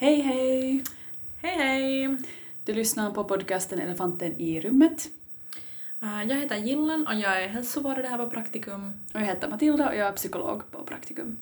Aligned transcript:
Hej 0.00 0.20
hej! 0.20 0.84
Hej 1.36 1.56
hej! 1.56 2.16
Du 2.64 2.74
lyssnar 2.74 3.10
på 3.10 3.24
podcasten 3.24 3.78
Elefanten 3.80 4.40
i 4.40 4.60
rummet. 4.60 5.08
Uh, 6.02 6.24
jag 6.28 6.36
heter 6.36 6.56
Gillan 6.56 7.06
och 7.06 7.14
jag 7.14 7.42
är 7.42 7.48
hälsovårdare 7.48 8.06
här 8.06 8.18
på 8.18 8.30
Praktikum. 8.30 9.00
Och 9.14 9.20
jag 9.20 9.26
heter 9.26 9.48
Matilda 9.48 9.88
och 9.88 9.96
jag 9.96 10.08
är 10.08 10.12
psykolog 10.12 10.70
på 10.70 10.82
Praktikum. 10.82 11.36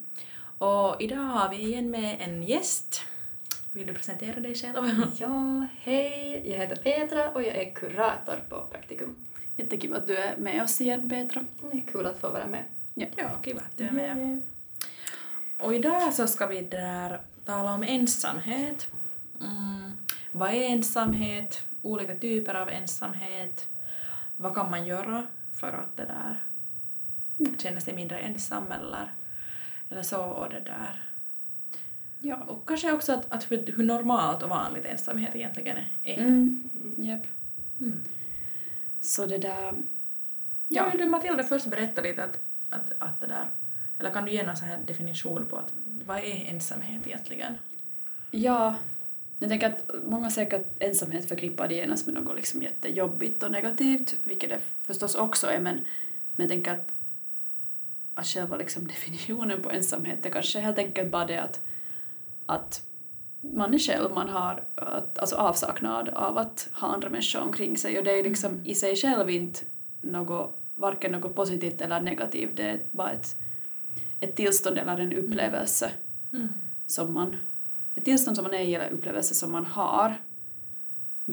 Och 0.59 1.03
idag 1.03 1.17
har 1.17 1.49
vi 1.49 1.57
igen 1.57 1.91
med 1.91 2.17
en 2.21 2.43
gäst. 2.43 3.01
Vill 3.73 3.87
du 3.87 3.95
presentera 3.95 4.41
dig 4.41 4.55
själv? 4.55 4.77
Ja, 5.19 5.67
hej, 5.81 6.43
jag 6.45 6.59
heter 6.59 6.77
Petra 6.77 7.31
och 7.31 7.43
jag 7.43 7.57
är 7.57 7.75
kurator 7.75 8.45
på 8.49 8.61
Praktikum. 8.71 9.17
Jättekul 9.57 9.95
att 9.95 10.07
du 10.07 10.17
är 10.17 10.37
med 10.37 10.63
oss 10.63 10.81
igen 10.81 11.11
Petra. 11.11 11.45
Det 11.61 11.77
är 11.79 11.93
kul 11.93 12.07
att 12.07 12.21
få 12.21 12.31
vara 12.31 12.47
med. 12.47 12.65
Ja, 12.95 13.29
kul 13.43 13.59
att 13.59 13.77
du 13.77 13.85
är 13.85 13.93
med. 13.93 14.43
Och 15.59 15.75
idag 15.75 16.15
så 16.15 16.27
ska 16.27 16.47
vi 16.47 16.61
där 16.61 17.21
tala 17.49 17.75
om 17.75 17.83
ensamhet. 17.83 18.89
Mm. 19.41 19.93
Vad 20.33 20.51
är 20.51 20.69
ensamhet? 20.69 21.67
Olika 21.83 22.15
typer 22.15 22.55
av 22.55 22.69
ensamhet. 22.69 23.69
Vad 24.37 24.55
kan 24.55 24.71
man 24.71 24.87
göra 24.87 25.27
för 25.53 25.73
att 25.73 25.97
det 25.97 26.05
där 26.05 26.37
känna 27.59 27.81
sig 27.81 27.95
mindre 27.95 28.19
ensam 28.19 28.73
eller, 28.73 29.13
eller 29.91 30.03
så 30.03 30.23
och 30.23 30.51
det 30.51 30.61
där. 30.61 31.03
Ja. 32.21 32.37
Och 32.37 32.69
kanske 32.69 32.93
också 32.93 33.13
att, 33.13 33.33
att 33.33 33.51
hur, 33.51 33.73
hur 33.77 33.85
normalt 33.85 34.43
och 34.43 34.49
vanligt 34.49 34.85
ensamhet 34.85 35.37
egentligen 35.37 35.77
är. 36.03 36.19
Mm. 36.19 36.71
Japp. 36.97 37.27
Mm. 37.81 38.01
Så 39.01 39.27
det 39.27 39.39
där... 39.39 39.75
Ja, 40.69 40.91
Ja. 40.93 40.99
du 40.99 41.07
Matilda 41.07 41.45
först 41.45 41.67
berätta 41.67 42.01
lite 42.01 42.25
att, 42.25 42.41
att, 42.71 42.93
att 42.99 43.21
det 43.21 43.27
där, 43.27 43.51
eller 43.99 44.11
kan 44.11 44.25
du 44.25 44.33
ge 44.33 44.47
någon 44.47 44.57
så 44.57 44.65
här 44.65 44.79
definition 44.87 45.47
på 45.47 45.57
att 45.57 45.73
vad 46.09 46.19
är 46.19 46.47
ensamhet 46.51 47.07
egentligen? 47.07 47.55
Ja, 48.31 48.75
jag 49.39 49.51
tänker 49.51 49.67
att 49.67 49.91
många 50.05 50.31
säkert 50.31 50.67
ensamhet 50.79 51.29
förknippar 51.29 51.69
det 51.69 51.75
genast 51.75 52.07
med 52.07 52.15
något 52.15 52.37
liksom 52.37 52.63
jättejobbigt 52.63 53.43
och 53.43 53.51
negativt, 53.51 54.17
vilket 54.25 54.51
det 54.51 54.61
förstås 54.81 55.15
också 55.15 55.47
är, 55.47 55.61
men, 55.61 55.75
men 56.37 56.45
jag 56.45 56.49
tänker 56.49 56.73
att, 56.73 56.93
att 58.15 58.27
själva 58.27 58.57
liksom 58.57 58.87
definitionen 58.89 59.63
på 59.63 59.71
ensamhet 59.71 60.27
är 60.27 60.31
kanske 60.31 60.61
helt 60.61 60.79
enkelt 60.79 61.11
bara 61.11 61.27
det 61.27 61.43
att, 61.43 61.61
att 62.47 62.83
man 63.41 63.75
är 63.75 63.79
själv, 63.79 64.13
man 64.15 64.29
har 64.29 64.63
att, 64.75 65.19
alltså 65.19 65.37
avsaknad 65.37 66.09
av 66.09 66.39
att 66.39 66.69
ha 66.73 66.89
andra 66.89 67.11
människor 67.11 67.43
omkring 67.43 67.77
sig 67.77 67.99
och 67.99 68.05
det 68.05 68.19
är 68.19 68.23
liksom 68.23 68.61
i 68.65 68.75
sig 68.75 68.97
själv 68.97 69.31
inte 69.31 69.61
något, 70.01 70.59
varken 70.75 71.13
något 71.13 71.35
positivt 71.35 71.81
eller 71.81 72.01
negativt, 72.01 72.51
det 72.55 72.63
är 72.63 72.81
bara 72.91 73.11
ett, 73.11 73.37
ett 74.21 74.37
tillstånd 74.37 74.79
eller 74.79 74.99
en 75.01 75.13
upplevelse 75.13 75.91
Mm. 76.33 76.49
som 76.87 77.13
man, 77.15 77.37
ett 77.95 78.05
tillstånd 78.05 78.37
som 78.37 78.43
man 78.45 78.55
är 78.55 78.59
i 78.61 78.75
eller 78.75 78.91
upplevelse 78.91 79.35
som 79.35 79.53
man 79.53 79.65
har. 79.67 80.23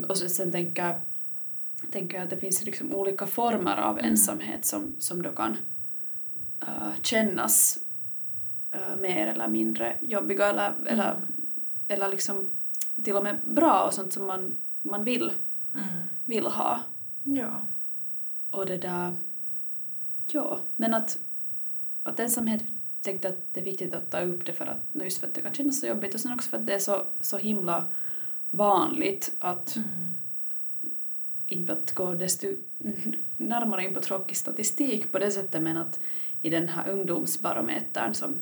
Och 0.08 0.18
så 0.18 0.30
sen 0.30 0.52
tänker, 0.52 0.96
tänker 1.92 2.18
jag 2.18 2.24
att 2.24 2.30
det 2.30 2.38
finns 2.38 2.66
liksom 2.66 2.94
olika 2.96 3.28
former 3.28 3.78
av 3.78 4.00
Mm. 4.00 4.12
ensamhet 4.12 4.66
som, 4.66 4.96
som 5.00 5.22
då 5.22 5.30
kan 5.30 5.58
äh, 6.68 6.94
kännas 7.02 7.80
äh, 8.72 8.96
mer 9.02 9.28
eller 9.28 9.48
mindre 9.48 9.96
jobbiga 10.02 10.50
eller, 10.50 10.74
eller, 10.86 11.12
Mm. 11.12 11.28
eller 11.88 12.10
liksom 12.10 12.50
till 13.04 13.16
och 13.16 13.24
med 13.24 13.40
bra 13.46 13.84
och 13.88 13.94
sånt 13.94 14.14
som 14.14 14.28
man, 14.28 14.56
man 14.82 15.04
vill, 15.04 15.32
Mm. 15.74 15.86
vill 16.26 16.46
ha. 16.46 16.82
Ja. 17.24 17.68
Och 18.50 18.66
det 18.66 18.78
där... 18.78 19.16
Ja, 20.28 20.60
men 20.76 20.94
att, 20.94 21.20
att 22.04 22.20
ensamhet 22.20 22.64
tänkte 23.06 23.28
att 23.28 23.54
det 23.54 23.60
är 23.60 23.64
viktigt 23.64 23.94
att 23.94 24.10
ta 24.10 24.22
upp 24.22 24.46
det 24.46 24.54
för 24.54 24.66
att, 24.66 25.04
just 25.04 25.18
för 25.18 25.28
att 25.28 25.34
det 25.34 25.42
kan 25.42 25.54
kännas 25.54 25.80
så 25.80 25.88
jobbigt 25.88 26.14
och 26.14 26.20
sen 26.20 26.34
också 26.34 26.50
för 26.50 26.58
att 26.58 26.68
det 26.68 26.74
är 26.74 26.80
så, 26.80 27.06
så 27.22 27.38
himla 27.38 27.86
vanligt 28.52 29.36
att 29.40 29.76
Mm. 29.76 29.90
inte 31.48 31.74
att 31.74 31.92
gå 31.92 32.14
desto 32.14 32.48
närmare 33.38 33.84
in 33.84 33.94
på 33.94 34.02
tråkig 34.02 34.38
statistik 34.38 35.12
på 35.12 35.20
det 35.20 35.32
sättet 35.32 35.62
men 35.62 35.78
att 35.78 36.00
i 36.42 36.50
den 36.50 36.68
här 36.68 36.90
ungdomsbarometern 36.90 38.14
som 38.14 38.36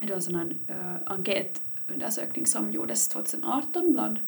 det 0.00 0.06
var 0.06 0.16
en 0.16 0.22
sån 0.22 0.34
här 0.34 0.56
uh, 0.70 0.96
enkätundersökning 1.06 2.46
som 2.46 2.70
gjordes 2.70 3.08
2018 3.08 3.92
bland 3.92 4.18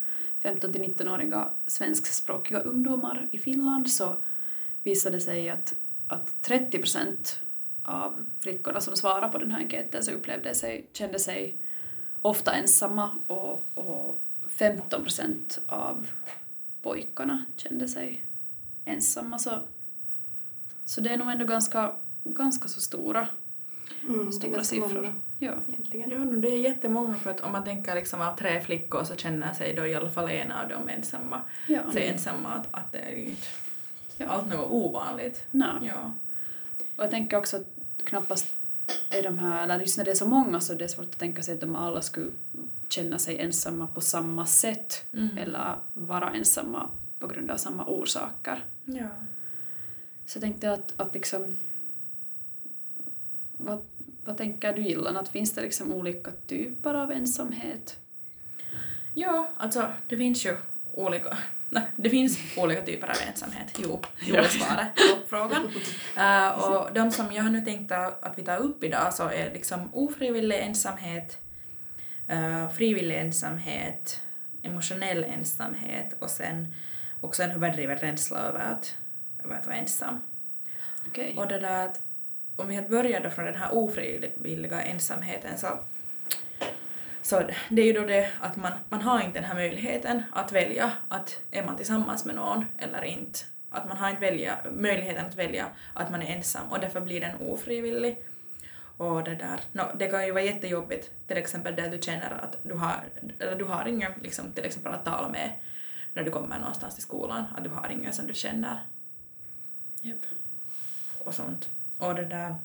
15 0.41 0.73
till 0.73 0.83
19-åriga 0.83 1.51
svenskspråkiga 1.67 2.61
ungdomar 2.61 3.29
i 3.33 3.39
Finland 3.39 3.91
så 3.91 4.17
visade 4.83 5.17
det 5.17 5.21
sig 5.21 5.51
att, 5.51 5.75
att 6.07 6.43
30 6.43 6.79
procent 6.79 7.41
av 7.87 8.27
flickorna 8.41 8.81
som 8.81 8.97
svarade 8.97 9.29
på 9.33 9.39
den 9.39 9.51
här 9.51 9.61
enkäten 9.61 10.05
så 10.05 10.11
upplevde 10.11 10.55
sig, 10.55 10.85
kände 10.93 11.19
sig 11.19 11.55
ofta 12.23 12.53
ensamma 12.53 13.11
och, 13.27 13.65
och 13.75 14.21
15 14.49 15.03
procent 15.03 15.61
av 15.67 16.07
pojkarna 16.83 17.45
kände 17.57 17.89
sig 17.89 18.25
ensamma. 18.85 19.39
Så, 19.39 19.59
så 20.85 21.01
det 21.01 21.11
är 21.11 21.17
nog 21.17 21.31
ändå 21.31 21.45
ganska, 21.45 21.93
ganska 22.25 22.69
så 22.69 22.81
stora, 22.81 23.29
Mm, 24.09 24.19
det 24.25 24.27
är 24.27 24.31
stora 24.33 24.51
ganska 24.53 24.75
siffror. 24.75 24.95
många 25.03 25.15
Ja. 25.39 25.53
egentligen. 25.69 26.11
Ja, 26.11 26.19
no, 26.19 26.41
det 26.41 26.49
är 26.49 26.59
jättemånga 26.59 27.15
för 27.15 27.31
att 27.31 27.41
om 27.41 27.53
man 27.53 27.65
tänker 27.65 27.95
liksom 27.95 28.21
av 28.21 28.37
tre 28.37 28.61
flickor 28.61 29.05
så 29.05 29.17
känner 29.17 29.53
sig 29.55 29.75
då 29.75 29.87
i 29.87 29.95
alla 29.95 30.11
fall 30.11 30.31
en 30.31 30.53
av 30.53 30.69
dem 30.69 30.89
ensamma. 30.89 31.43
Ja. 31.69 31.81
Så 31.93 31.99
ensamma 31.99 32.49
att, 32.53 32.69
att 32.71 32.93
det 32.93 32.99
är 32.99 33.13
inte 33.17 33.47
Ja. 34.17 34.27
allt 34.27 34.47
något 34.49 34.71
ovanligt. 34.71 35.45
Nej. 35.51 35.69
Ja. 35.83 36.13
Och 36.97 37.05
jag 37.05 37.11
tänker 37.11 37.37
också 37.37 37.57
att 37.57 37.67
knappast 38.07 38.55
är 39.11 39.23
de 39.23 39.39
här, 39.39 39.63
eller 39.65 39.81
just 39.81 39.99
när 39.99 40.05
det 40.05 40.11
är 40.11 40.15
så 40.15 40.29
många 40.29 40.61
så 40.61 40.75
det 40.75 40.85
är 40.85 40.89
svårt 40.89 41.05
att 41.05 41.19
tänka 41.19 41.43
sig 41.43 41.55
att 41.55 41.61
de 41.61 41.77
alla 41.77 42.03
skulle 42.03 42.31
känna 42.89 43.19
sig 43.19 43.39
ensamma 43.39 43.87
på 43.87 44.01
samma 44.01 44.47
sätt 44.47 45.05
Mm. 45.13 45.39
eller 45.39 45.77
vara 45.95 46.31
ensamma 46.31 46.89
på 47.19 47.27
grund 47.27 47.51
av 47.51 47.57
samma 47.57 47.85
orsaker. 47.87 48.65
ja. 48.85 49.09
Så 50.27 50.37
jag 50.37 50.43
tänkte 50.43 50.73
att, 50.73 50.95
att 50.97 51.15
liksom... 51.15 51.57
Vad, 53.57 53.81
vad 54.25 54.37
tänker 54.37 54.73
du 54.73 54.83
Gillan? 54.83 55.17
Att 55.17 55.29
finns 55.29 55.53
det 55.55 55.63
liksom 55.63 55.93
olika 55.93 56.31
typer 56.47 56.95
av 56.95 57.13
ensamhet? 57.13 57.99
Ja, 59.15 59.49
alltså 59.57 59.93
det 60.09 60.17
finns 60.17 60.47
ju 60.47 60.57
olika, 60.95 61.39
nej, 61.77 61.85
det 61.97 62.11
finns 62.11 62.39
olika 62.57 62.83
typer 62.83 63.09
av 63.09 63.17
ensamhet. 63.29 63.79
Jo, 63.79 64.01
jo 64.21 64.35
är 64.35 64.45
svaret 64.45 64.95
på 64.95 65.29
frågan. 65.29 65.71
Eh, 66.17 66.49
och 66.49 66.95
de 66.95 67.11
som 67.11 67.33
jag 67.33 67.43
har 67.43 67.51
nu 67.51 67.61
tänkt 67.61 67.93
att 67.93 68.33
vi 68.37 68.43
tar 68.43 68.57
upp 68.57 68.85
idag 68.85 69.15
så 69.15 69.29
är 69.29 69.53
liksom 69.53 69.91
ofrivillig 69.95 70.59
ensamhet, 70.59 71.39
uh, 72.33 72.71
frivillig 72.71 73.17
ensamhet, 73.17 74.21
emotionell 74.63 75.25
ensamhet 75.25 76.17
och 76.19 76.31
sen 76.31 76.75
också 77.21 77.43
en 77.43 77.51
överdriven 77.51 77.99
rädsla 77.99 78.39
över 78.39 78.61
att, 78.61 78.97
över 79.45 79.55
att 79.55 79.67
vara 79.67 79.77
ensam. 79.77 80.21
Okej. 81.09 81.35
Och 81.37 81.49
det 81.49 81.59
där 81.59 81.87
att 81.87 82.01
om 82.57 82.69
vi 82.69 82.83
börjar 82.83 83.21
då 83.21 83.31
från 83.31 83.45
den 83.45 83.55
här 83.55 83.75
ofrivilliga 83.75 84.83
ensamheten 84.83 85.59
så, 85.59 85.79
så 87.27 87.43
det 87.69 87.83
är 87.83 87.87
ju 87.87 87.93
då 87.93 88.05
det 88.05 88.31
att 88.41 88.57
man, 88.57 88.73
man 88.89 89.03
har 89.03 89.21
inte 89.21 89.39
den 89.39 89.45
här 89.45 89.55
möjligheten 89.55 90.23
att 90.33 90.53
välja 90.53 90.93
att 91.09 91.41
är 91.51 91.65
man 91.65 91.77
tillsammans 91.77 92.25
med 92.25 92.35
någon 92.35 92.65
eller 92.79 93.05
inte. 93.05 93.39
Att 93.71 93.89
man 93.89 93.97
har 93.97 94.11
inte 94.11 94.21
välja, 94.21 94.59
möjligheten 94.73 95.27
att 95.27 95.35
välja 95.35 95.67
att 95.95 96.11
man 96.11 96.23
är 96.23 96.37
ensam 96.37 96.69
och 96.69 96.81
därför 96.81 97.01
blir 97.01 97.21
den 97.21 97.37
ofrivillig. 97.37 98.25
Och 98.97 99.25
det 99.25 99.35
där, 99.35 99.61
no, 99.73 99.83
det 99.99 100.07
kan 100.07 100.27
ju 100.27 100.33
vara 100.33 100.43
jättejobbigt 100.43 101.11
till 101.27 101.37
exempel 101.37 101.77
där 101.77 101.91
du 101.91 101.99
känner 102.03 102.31
att 102.31 102.59
du 102.63 102.75
har, 102.75 102.95
eller 103.39 103.57
du 103.57 103.65
har 103.65 103.89
ingen 103.89 104.13
liksom, 104.23 104.53
till 104.53 104.65
exempel 104.65 104.93
att 104.93 105.05
tala 105.05 105.29
med 105.29 105.53
när 106.15 106.23
du 106.25 106.31
kommer 106.31 106.59
någonstans 106.59 106.95
till 106.95 107.03
skolan, 107.03 107.45
att 107.57 107.65
du 107.65 107.71
har 107.71 107.89
ingen 107.91 108.13
som 108.13 108.27
du 108.27 108.35
känner 108.35 108.79
Japp. 110.01 110.27
och 111.19 111.35
sånt. 111.35 111.71
Och 111.99 112.15
det 112.15 112.25
där, 112.25 112.57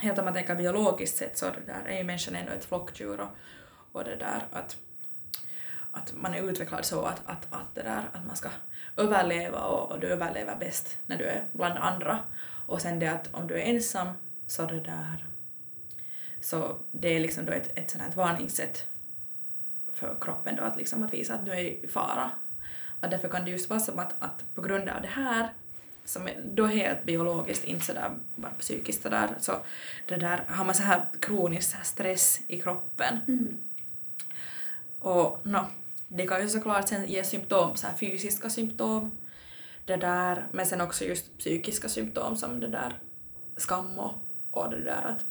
helt 0.00 0.18
om 0.18 0.24
man 0.24 0.34
tänker 0.34 0.54
biologiskt 0.54 1.16
sett 1.16 1.38
så 1.38 1.46
det 1.46 1.72
där 1.72 1.84
är 1.84 1.98
ju 1.98 2.04
människan 2.04 2.36
ändå 2.36 2.52
ett 2.52 2.64
flockdjur 2.64 3.20
och, 3.20 3.28
och 3.92 4.04
det 4.04 4.16
där 4.16 4.46
att, 4.52 4.76
att 5.92 6.12
man 6.16 6.34
är 6.34 6.50
utvecklad 6.50 6.84
så 6.84 7.02
att, 7.02 7.22
att, 7.24 7.46
att 7.50 7.74
det 7.74 7.82
där 7.82 8.04
att 8.12 8.26
man 8.26 8.36
ska 8.36 8.48
överleva 8.96 9.60
och, 9.64 9.92
och 9.92 10.00
du 10.00 10.06
överlever 10.06 10.56
bäst 10.56 10.98
när 11.06 11.18
du 11.18 11.24
är 11.24 11.44
bland 11.52 11.78
andra. 11.78 12.18
Och 12.66 12.80
sen 12.80 12.98
det 12.98 13.06
att 13.06 13.34
om 13.34 13.46
du 13.46 13.54
är 13.54 13.64
ensam 13.64 14.08
så 14.46 14.66
det 14.66 14.80
där 14.80 15.26
så 16.40 16.76
det 16.92 17.08
är 17.08 17.20
liksom 17.20 17.46
då 17.46 17.52
ett, 17.52 17.78
ett 17.78 17.90
sånt 17.90 18.04
här 18.04 18.12
varningssätt 18.12 18.88
för 19.92 20.16
kroppen 20.20 20.56
då 20.56 20.62
att 20.62 20.76
liksom 20.76 21.02
att 21.02 21.14
visa 21.14 21.34
att 21.34 21.46
du 21.46 21.52
är 21.52 21.58
i 21.58 21.88
fara. 21.88 22.30
Och 23.00 23.08
därför 23.08 23.28
kan 23.28 23.44
det 23.44 23.50
just 23.50 23.70
vara 23.70 23.80
som 23.80 23.98
att, 23.98 24.14
att 24.18 24.44
på 24.54 24.62
grund 24.62 24.88
av 24.88 25.02
det 25.02 25.08
här 25.08 25.52
som 26.04 26.26
är 26.26 26.42
då 26.44 26.66
helt 26.66 27.04
biologiskt, 27.04 27.64
inte 27.64 27.84
sådär 27.84 28.10
bara 28.36 28.52
psykiskt 28.52 29.02
sådär, 29.02 29.34
så 29.38 29.52
det 30.08 30.16
där 30.16 30.44
har 30.48 30.64
man 30.64 30.74
så 30.74 30.82
här 30.82 31.06
kronisk 31.20 31.84
stress 31.84 32.40
i 32.48 32.60
kroppen. 32.60 33.18
Mm. 33.28 33.58
Och 35.02 35.46
no, 35.46 35.66
det 36.08 36.26
kan 36.26 36.40
ju 36.42 36.48
såklart 36.48 36.88
sen 36.88 37.06
ge 37.06 37.24
symptom, 37.24 37.76
så 37.76 37.86
här 37.86 37.94
fysiska 37.94 38.50
symptom, 38.50 39.10
det 39.84 39.96
där, 39.96 40.46
men 40.52 40.66
sen 40.66 40.80
också 40.80 41.04
just 41.04 41.38
psykiska 41.38 41.88
symptom 41.88 42.36
som 42.36 42.60
det 42.60 42.66
där 42.68 42.98
skam 43.56 43.98
och, 43.98 44.14
och 44.50 44.70
det 44.70 44.82
där 44.84 45.02
att 45.04 45.24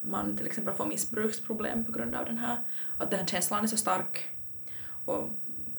man 0.00 0.36
till 0.36 0.46
exempel 0.46 0.74
får 0.74 0.86
missbruksproblem 0.86 1.84
på 1.84 1.92
grund 1.92 2.14
av 2.14 2.24
den 2.24 2.38
här, 2.38 2.56
att 2.98 3.10
den 3.10 3.20
här 3.20 3.26
känslan 3.26 3.64
är 3.64 3.68
så 3.68 3.76
stark 3.76 4.28
och 5.04 5.28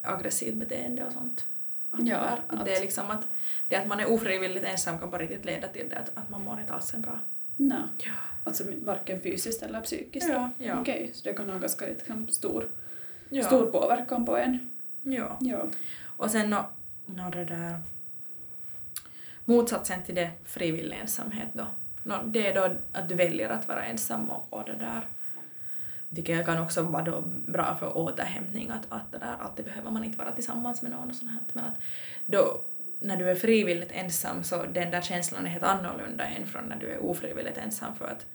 aggressivt 0.02 0.56
beteende 0.56 1.06
och 1.06 1.14
sånt. 1.14 1.46
Att, 1.92 2.08
Ja, 2.08 2.18
det, 2.18 2.24
där, 2.24 2.40
att, 2.48 2.60
att- 2.60 2.66
det 2.66 2.76
är 2.76 2.82
liksom 2.82 3.10
att 3.12 3.28
det 3.68 3.76
att 3.76 3.88
man 3.88 4.00
är 4.00 4.12
ofrivilligt 4.12 4.66
ensam 4.66 5.00
kan 5.00 5.12
på 5.12 5.18
riktigt 5.18 5.46
leda 5.46 5.68
till 5.68 5.90
det 5.90 5.96
att, 5.98 6.12
att 6.18 6.30
man 6.30 6.42
mår 6.44 6.60
inte 6.60 6.74
alls 6.74 6.94
bra. 6.94 7.20
Nej. 7.56 7.78
Ja. 7.98 8.12
Alltså 8.44 8.64
varken 8.84 9.22
fysiskt 9.22 9.64
eller 9.64 9.82
psykiskt? 9.82 10.30
Ja, 10.30 10.50
ja. 10.58 10.80
Okej, 10.82 11.12
så 11.14 11.24
det 11.24 11.34
kan 11.34 11.50
ha 11.50 11.58
ganska 11.60 11.86
liksom, 11.86 12.28
stor, 12.28 12.70
Ja. 13.30 13.44
stor 13.44 13.72
påverkan 13.72 14.26
på 14.26 14.38
en. 14.38 14.70
ja. 15.04 15.38
Ja. 15.42 15.66
Och 16.18 16.32
sen 16.32 16.50
nå, 16.50 16.66
nå 17.06 17.30
det 17.30 17.46
där 17.46 17.82
motsatsen 19.46 20.04
till 20.04 20.16
det, 20.16 20.32
frivillig 20.44 20.98
ensamhet 20.98 21.50
då. 21.54 21.68
Nå, 22.04 22.24
det 22.26 22.48
är 22.48 22.56
då 22.56 22.76
att 22.92 23.10
du 23.10 23.16
väljer 23.16 23.50
att 23.50 23.68
vara 23.68 23.86
ensam 23.86 24.30
och, 24.30 24.54
och 24.54 24.66
det 24.66 24.76
där 24.76 25.08
vilket 26.10 26.46
kan 26.46 26.60
också 26.64 26.82
vara 26.82 27.04
då 27.04 27.22
bra 27.48 27.76
för 27.80 27.98
återhämtning 27.98 28.70
att, 28.70 28.86
att 28.90 29.12
det 29.12 29.18
där 29.18 29.36
alltid 29.40 29.66
behöver 29.66 29.92
man 29.92 30.04
inte 30.04 30.18
vara 30.18 30.32
tillsammans 30.32 30.82
med 30.82 30.92
någon 30.92 31.10
och 31.10 31.16
sånt 31.16 31.32
här. 31.32 31.40
Men 31.54 31.66
att 31.66 31.76
då 32.26 32.62
när 33.00 33.18
du 33.18 33.30
är 33.30 33.36
frivilligt 33.36 33.92
ensam 33.92 34.44
så 34.44 34.64
den 34.64 34.92
där 34.92 35.02
känslan 35.02 35.46
är 35.46 35.50
helt 35.50 35.64
annorlunda 35.64 36.26
än 36.26 36.48
från 36.48 36.66
när 36.66 36.76
du 36.76 36.88
är 36.88 37.04
ofrivilligt 37.04 37.58
ensam 37.58 37.96
för 37.96 38.06
att 38.06 38.26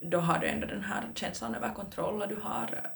då 0.00 0.18
har 0.18 0.38
du 0.38 0.46
ändå 0.46 0.66
den 0.66 0.82
här 0.82 1.08
känslan 1.14 1.54
över 1.54 1.74
kontroll 1.74 2.22
och 2.22 2.28
du 2.28 2.36
har, 2.42 2.90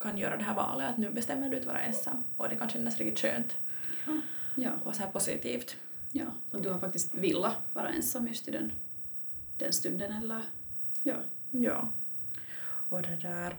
kan 0.00 0.18
göra 0.18 0.36
det 0.36 0.44
här 0.44 0.54
valet 0.54 0.90
att 0.90 0.98
nu 0.98 1.10
bestämmer 1.10 1.48
du 1.48 1.56
att 1.58 1.64
vara 1.64 1.80
ensam 1.80 2.24
och 2.36 2.48
det 2.48 2.56
kan 2.56 2.68
kännas 2.68 2.98
riktigt 2.98 3.18
skönt 3.18 3.56
Ja. 4.54 4.70
och 4.84 4.94
så 4.94 5.02
här 5.02 5.10
positivt. 5.10 5.76
ja. 6.12 6.24
Och 6.50 6.62
du 6.62 6.68
har 6.70 6.78
faktiskt 6.78 7.14
velat 7.14 7.56
vara 7.72 7.88
ensam 7.88 8.28
just 8.28 8.48
i 8.48 8.50
den, 8.50 8.72
den 9.58 9.72
stunden 9.72 10.12
eller? 10.12 10.42
Ja. 11.02 11.16
Ja. 11.50 11.88
Och 12.88 13.02
det 13.02 13.16
där... 13.16 13.56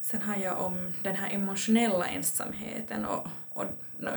Sen 0.00 0.22
har 0.22 0.36
jag 0.36 0.60
om 0.60 0.92
den 1.02 1.16
här 1.16 1.30
emotionella 1.34 2.06
ensamheten 2.06 3.04
och, 3.04 3.28
och 3.50 3.64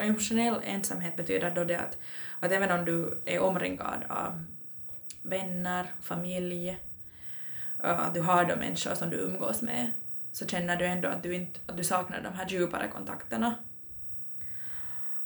emotionell 0.02 0.62
ensamhet 0.64 1.16
betyder 1.16 1.52
då 1.52 1.64
det 1.64 1.80
att, 1.80 1.98
att 2.40 2.52
även 2.52 2.80
om 2.80 2.86
du 2.86 3.22
är 3.26 3.40
omringad 3.40 4.04
av 4.10 4.44
vänner, 5.22 5.92
familj, 6.02 6.78
att 7.78 8.14
du 8.14 8.22
har 8.22 8.46
de 8.46 8.56
människor 8.56 8.96
som 8.96 9.10
du 9.10 9.18
umgås 9.18 9.62
med, 9.62 9.92
så 10.32 10.48
känner 10.48 10.76
du 10.76 10.86
ändå 10.86 11.10
att 11.10 11.24
du, 11.24 11.36
inte, 11.36 11.60
att 11.66 11.78
du 11.78 11.84
saknar 11.84 12.22
de 12.22 12.34
här 12.34 12.50
djupare 12.50 12.88
kontakterna. 12.88 13.56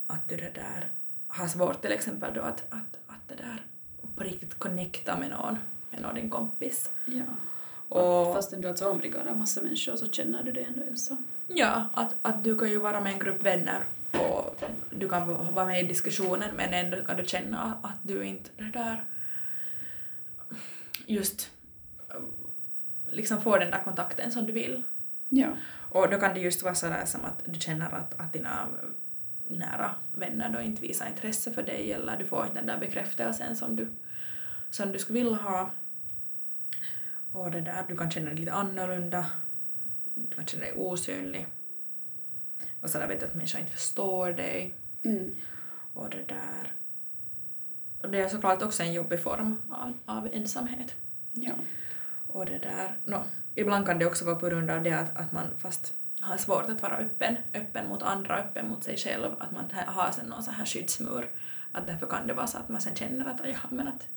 Att 0.08 0.30
du 0.30 0.36
det 0.36 0.52
där 0.56 0.88
har 1.28 1.48
svårt 1.48 1.82
till 1.82 1.92
exempel 1.92 2.34
då 2.34 2.42
att, 2.42 2.64
att, 2.70 3.00
att 3.08 3.28
det 3.28 3.36
där 3.36 3.66
på 4.16 4.24
riktigt 4.24 4.60
connecta 4.60 5.20
med 5.20 5.30
någon, 5.30 5.58
med 5.92 6.02
någon 6.02 6.16
din 6.16 6.30
kompis. 6.30 6.90
ja. 7.06 7.24
Och, 7.90 8.36
Fastän 8.36 8.62
du 8.62 8.68
alltså 8.68 8.86
är 8.86 8.90
omringad 8.90 9.28
av 9.28 9.38
massa 9.38 9.62
människor 9.62 9.96
så 9.96 10.10
känner 10.10 10.44
du 10.44 10.52
dig 10.52 10.64
ändå 10.64 10.84
ensam. 10.84 11.18
ja, 11.48 11.90
att, 11.94 12.16
att 12.22 12.44
du 12.44 12.60
kan 12.60 12.70
ju 12.70 12.78
vara 12.78 13.02
med 13.02 13.14
en 13.14 13.20
grupp 13.20 13.44
vänner 13.44 13.84
och 14.12 14.64
du 14.90 15.10
kan 15.10 15.54
vara 15.54 15.66
med 15.66 15.84
i 15.84 15.88
diskussionen 15.88 16.56
men 16.56 16.74
ändå 16.74 17.04
kan 17.04 17.18
du 17.18 17.26
känna 17.26 17.80
att 17.84 18.00
du 18.02 18.24
inte 18.24 18.50
det 18.58 18.72
där 18.72 19.06
just 21.06 21.52
liksom 23.12 23.42
får 23.42 23.60
den 23.60 23.72
där 23.72 23.84
kontakten 23.84 24.32
som 24.32 24.46
du 24.46 24.54
vill. 24.54 24.84
Ja. 25.30 25.48
Och 25.92 26.10
då 26.10 26.20
kan 26.20 26.34
det 26.34 26.40
just 26.40 26.64
vara 26.64 26.76
sådär 26.76 27.06
som 27.06 27.26
att 27.26 27.44
du 27.46 27.60
känner 27.60 27.92
att, 27.92 28.20
att 28.20 28.34
dina 28.34 28.68
nära 29.48 29.96
vänner 30.14 30.50
då 30.50 30.62
inte 30.62 30.82
visar 30.82 31.08
intresse 31.08 31.52
för 31.52 31.64
dig 31.64 31.94
eller 31.94 32.18
du 32.18 32.26
får 32.26 32.46
inte 32.46 32.60
den 32.60 32.68
där 32.68 32.78
bekräftelsen 32.78 33.56
som 33.56 33.76
du, 33.76 33.88
som 34.70 34.92
du 34.92 35.00
skulle 35.00 35.20
vilja 35.20 35.38
ha. 35.38 35.72
Och 37.32 37.52
det 37.52 37.62
där, 37.62 37.86
du 37.88 37.98
kan 37.98 38.12
känna 38.12 38.30
dig 38.30 38.40
lite 38.40 38.54
annorlunda, 38.54 39.26
du 40.16 40.36
kan 40.36 40.46
känna 40.46 40.64
dig 40.64 40.74
osynlig. 40.74 41.48
Och 42.82 42.90
sådär 42.90 43.08
vet 43.08 43.20
du 43.20 43.26
att 43.26 43.36
människor 43.36 43.62
inte 43.62 43.72
förstår 43.72 44.34
dig. 44.34 44.74
Mm. 45.04 45.36
Och 45.94 46.10
det 46.10 46.24
där... 46.28 46.74
Och 48.02 48.10
det 48.10 48.20
är 48.20 48.30
såklart 48.30 48.62
också 48.62 48.84
en 48.84 48.94
jobbig 48.94 49.24
form 49.24 49.58
av, 49.70 49.94
av 50.06 50.30
ensamhet. 50.34 50.96
Ja. 51.34 51.54
Och 52.32 52.46
det 52.46 52.58
där, 52.58 52.98
no, 53.06 53.24
ibland 53.56 53.86
kan 53.86 54.00
det 54.00 54.06
också 54.06 54.26
vara 54.26 54.36
på 54.36 54.48
grund 54.48 54.72
av 54.72 54.84
det 54.84 54.92
att, 54.92 55.18
att 55.18 55.32
man 55.32 55.46
fast 55.58 55.94
har 56.22 56.38
svårt 56.38 56.70
att 56.70 56.82
vara 56.82 56.98
öppen, 56.98 57.38
öppen 57.54 57.88
mot 57.88 58.04
andra, 58.04 58.38
öppen 58.38 58.70
mot 58.70 58.84
sig 58.84 58.98
själv, 58.98 59.32
att 59.40 59.52
man 59.52 59.72
ha- 59.72 59.92
har 59.92 60.12
sen 60.12 60.26
någon 60.26 60.44
sån 60.44 60.54
här 60.54 60.66
skyddsmur. 60.66 61.30
Att 61.72 61.88
därför 61.88 62.08
kan 62.08 62.28
det 62.28 62.34
vara 62.34 62.48
så 62.48 62.58
att 62.58 62.70
man 62.70 62.82
sen 62.82 62.96
känner 62.96 63.26
att 63.26 63.42
ja, 63.44 63.58
men 63.70 63.88
att, 63.88 64.08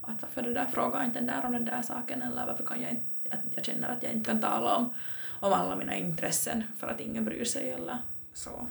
att 0.00 0.22
varför 0.22 0.42
det 0.42 0.54
där 0.54 0.66
frågar 0.66 1.04
inte 1.04 1.18
den 1.18 1.26
där 1.26 1.46
om 1.46 1.52
den 1.52 1.64
där 1.64 1.82
saken 1.82 2.22
eller 2.22 2.46
varför 2.46 2.64
kan 2.64 2.80
jag 2.82 2.90
inte, 2.90 3.04
att 3.30 3.40
jag 3.50 3.64
känner 3.64 3.88
att 3.88 4.02
jag 4.02 4.12
inte 4.12 4.30
kan 4.30 4.40
tala 4.40 4.76
om, 4.76 4.94
om 5.40 5.52
alla 5.52 5.76
mina 5.76 5.96
intressen 5.96 6.64
för 6.78 6.88
att 6.88 7.00
ingen 7.00 7.24
bryr 7.24 7.44
sig 7.44 7.70
eller 7.70 7.98
så. 8.32 8.66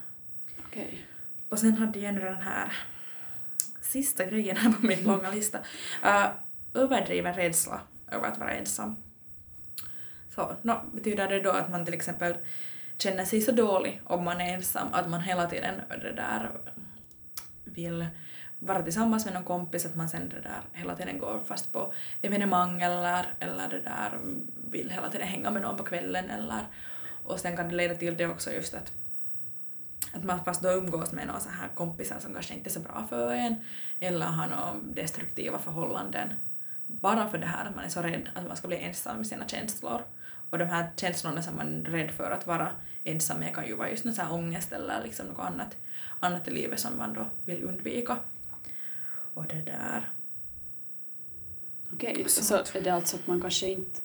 Okej. 0.66 1.06
Och 1.50 1.60
sen 1.60 1.78
hade 1.78 2.00
jag 2.00 2.14
nu 2.14 2.22
den 2.22 2.42
här 2.42 2.74
sista 3.82 4.26
grejen 4.26 4.58
här 4.58 4.72
på 4.72 4.86
min 4.86 5.04
långa 5.04 5.32
lista. 5.32 5.58
Uh, 6.06 6.28
överdriven 6.74 7.34
rädsla 7.34 7.82
över 8.12 8.28
att 8.28 8.40
vara 8.40 8.52
ensam. 8.52 8.96
Så, 10.30 10.56
no, 10.62 10.74
betyder 10.94 11.28
det 11.28 11.40
då 11.40 11.52
att 11.52 11.70
man 11.70 11.86
till 11.86 11.94
exempel 11.94 12.38
känner 12.98 13.26
sig 13.26 13.42
så 13.42 13.52
dålig 13.52 14.02
om 14.06 14.24
man 14.24 14.42
är 14.42 14.54
ensam 14.54 14.88
att 14.92 15.10
man 15.10 15.22
hela 15.22 15.48
tiden 15.48 15.82
det 15.90 16.14
där 16.14 16.50
vill 17.64 18.06
vara 18.60 18.84
tillsammans 18.84 19.26
med 19.26 19.34
någon 19.34 19.44
kompis, 19.44 19.86
att 19.86 19.96
man 19.96 20.10
sen 20.10 20.30
det 20.30 20.42
där 20.42 20.62
hela 20.74 20.96
tiden 20.96 21.18
går 21.18 21.40
fast 21.46 21.74
på 21.74 21.94
evenemang 22.22 22.82
eller, 22.82 23.26
eller 23.40 23.70
det 23.70 23.82
där 23.82 24.20
vill 24.72 24.90
hela 24.90 25.10
tiden 25.10 25.28
hänga 25.28 25.52
med 25.52 25.62
någon 25.62 25.78
på 25.78 25.84
kvällen 25.84 26.30
eller 26.30 26.60
och 27.24 27.40
sen 27.40 27.58
kan 27.58 27.70
det 27.70 27.76
leda 27.76 27.96
till 27.96 28.18
det 28.18 28.28
också 28.28 28.52
just 28.52 28.74
att 28.74 28.92
att 30.14 30.24
man 30.24 30.46
fast 30.46 30.62
då 30.62 30.70
umgås 30.70 31.12
med 31.12 31.28
några 31.28 31.40
så 31.40 31.50
här 31.50 31.68
kompisar 31.76 32.20
som 32.20 32.34
kanske 32.34 32.54
inte 32.54 32.70
är 32.70 32.72
så 32.72 32.80
bra 32.80 33.06
för 33.10 33.32
en 33.32 33.56
eller 34.00 34.26
har 34.26 34.48
några 34.48 34.74
destruktiva 34.84 35.60
förhållanden 35.60 36.34
bara 37.02 37.30
för 37.30 37.38
det 37.38 37.46
här 37.46 37.66
att 37.66 37.76
man 37.76 37.86
är 37.86 37.90
så 37.90 38.02
rädd 38.02 38.30
att 38.34 38.48
man 38.48 38.58
ska 38.58 38.68
bli 38.68 38.78
ensam 38.78 39.18
med 39.18 39.28
sina 39.28 39.48
känslor. 39.48 40.02
Och 40.50 40.58
de 40.58 40.66
här 40.66 40.92
känslorna 40.98 41.42
som 41.42 41.56
man 41.56 41.86
är 41.86 41.90
rädd 41.90 42.12
för 42.12 42.32
att 42.32 42.48
vara 42.48 42.72
ensam 43.04 43.40
med 43.40 43.56
kan 43.56 43.68
ju 43.68 43.76
vara 43.76 43.90
just 43.90 44.06
någon 44.06 44.14
så 44.14 44.22
här 44.22 44.34
ångest 44.34 44.72
eller 44.72 45.04
liksom 45.04 45.26
något 45.26 45.40
annat, 45.40 45.78
annat 46.20 46.48
i 46.48 46.52
livet 46.52 46.80
som 46.80 46.98
man 46.98 47.14
då 47.14 47.26
vill 47.46 47.64
undvika. 47.64 48.18
Och 49.34 49.46
det 49.48 49.62
där. 49.62 50.10
Okej, 51.94 52.26
så 52.28 52.44
Sånt. 52.44 52.76
är 52.76 52.82
det 52.82 52.90
alltså 52.90 53.16
att 53.16 53.28
man 53.28 53.42
kanske 53.42 53.68
inte... 53.68 54.00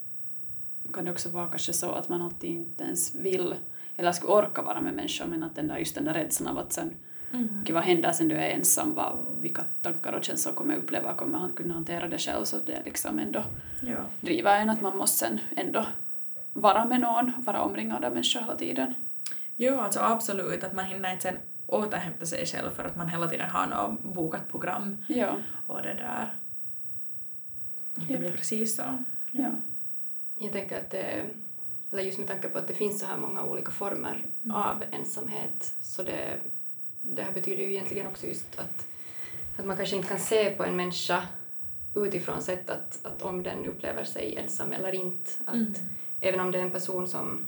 Kan 0.95 1.05
det 1.05 1.11
också 1.11 1.29
vara 1.29 1.49
kanske 1.49 1.73
så 1.73 1.93
att 1.93 2.09
man 2.09 2.23
alltid 2.23 2.51
inte 2.51 2.85
ens 2.85 3.15
vill 3.15 3.55
eller 3.97 4.13
skulle 4.13 4.33
orka 4.33 4.63
vara 4.63 4.81
med 4.81 4.95
människor 4.95 5.27
men 5.27 5.43
att 5.43 5.55
den 5.55 5.69
där, 5.69 5.79
just 5.79 5.95
den 5.95 6.05
där 6.05 6.15
rädslan 6.15 6.57
av 6.57 6.59
att 6.59 6.73
sen 6.73 6.95
Mm. 7.37 7.65
vad 7.75 7.83
händer 7.83 8.13
sen 8.13 8.29
du 8.29 8.35
är 8.37 8.51
ensam, 8.51 8.95
vad, 8.95 9.19
vilka 9.41 9.63
tankar 9.83 10.13
och 10.13 10.25
känslor 10.25 10.53
kommer 10.53 10.75
jag 10.75 10.83
uppleva, 10.83 11.15
kommer 11.15 11.39
han 11.39 11.53
kunna 11.53 11.75
hantera 11.75 12.09
det 12.09 12.19
själv 12.19 12.45
så 12.45 12.59
det 12.59 12.83
liksom 12.85 13.19
ändå 13.19 13.45
Ja. 13.81 13.97
driver 14.21 14.61
en 14.61 14.71
att 14.71 14.81
man 14.81 14.97
måste 14.97 15.19
sen 15.27 15.41
ändå 15.57 15.87
vara 16.53 16.85
med 16.85 17.01
någon, 17.01 17.33
vara 17.39 17.63
omringad 17.63 18.05
av 18.05 18.13
människor 18.13 18.41
hela 18.41 18.57
tiden. 18.57 18.95
Jo, 19.57 19.81
alltså 19.81 20.01
absolut 20.01 20.65
att 20.65 20.73
man 20.73 20.85
hinner 20.85 21.11
inte 21.13 21.23
sen 21.23 21.39
återhämta 21.67 22.27
sig 22.27 22.47
själv 22.47 22.71
för 22.71 22.85
att 22.85 22.97
man 22.97 23.09
hela 23.09 23.29
tiden 23.29 23.51
har 23.51 23.67
något 23.67 24.03
bokat 24.15 24.49
program 24.49 25.05
Ja. 25.09 25.37
och 25.67 25.83
det 25.83 25.95
där. 25.95 26.35
Det 27.95 28.13
Japp. 28.13 28.21
blir 28.21 28.33
precis 28.33 28.77
så. 28.77 28.83
ja. 29.31 29.51
Jag 30.41 30.53
tänker 30.53 30.77
att 30.81 30.91
det, 30.91 31.25
eller 31.93 32.03
just 32.03 32.19
med 32.19 32.29
tanke 32.29 32.49
på 32.49 32.59
att 32.59 32.69
det 32.69 32.75
finns 32.75 33.01
så 33.01 33.07
här 33.07 33.17
många 33.17 33.43
olika 33.43 33.71
former 33.73 34.27
av 34.53 34.83
ensamhet, 34.91 35.75
så 35.81 36.03
det, 36.03 36.39
det 37.15 37.23
här 37.23 37.33
betyder 37.33 37.63
ju 37.63 37.71
egentligen 37.71 38.07
också 38.07 38.27
just 38.27 38.59
att, 38.59 38.87
att 39.57 39.67
man 39.67 39.77
kanske 39.77 39.97
inte 39.97 40.09
kan 40.09 40.19
se 40.19 40.51
på 40.51 40.65
en 40.65 40.77
människa 40.77 41.27
utifrån 41.95 42.43
sett 42.43 42.71
att, 42.71 43.01
att 43.03 43.23
om 43.23 43.43
den 43.43 43.67
upplever 43.67 44.05
sig 44.05 44.37
ensam 44.37 44.73
eller 44.73 44.95
inte. 44.95 45.31
Att 45.45 45.55
Mm. 45.55 45.75
Även 46.21 46.41
om 46.41 46.51
det 46.51 46.59
är 46.59 46.63
en 46.63 46.71
person 46.71 47.09
som 47.09 47.47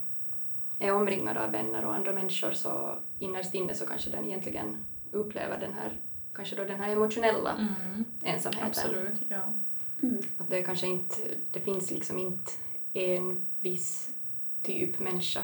är 0.79 0.93
omringad 0.93 1.37
av 1.37 1.53
vänner 1.53 1.85
och 1.85 1.95
andra 1.95 2.13
människor 2.13 2.53
så 2.53 2.99
innerst 3.19 3.55
inne 3.55 3.75
så 3.75 3.87
kanske 3.87 4.11
den 4.11 4.25
egentligen 4.25 4.85
upplever 5.13 5.61
den 5.61 5.73
här, 5.73 6.01
kanske 6.35 6.57
då 6.57 6.65
den 6.65 6.81
här 6.81 6.93
emotionella 6.93 7.53
Mm. 7.53 8.05
ensamheten. 8.23 8.69
Absolut, 8.69 9.21
ja. 9.29 9.55
Mm. 10.03 10.19
Att 10.39 10.51
det 10.51 10.63
kanske 10.63 10.87
inte, 10.87 11.17
det 11.53 11.61
finns 11.61 11.91
liksom 11.91 12.19
inte 12.19 12.53
en 12.93 13.47
viss 13.61 14.15
typ 14.63 14.99
människa 14.99 15.43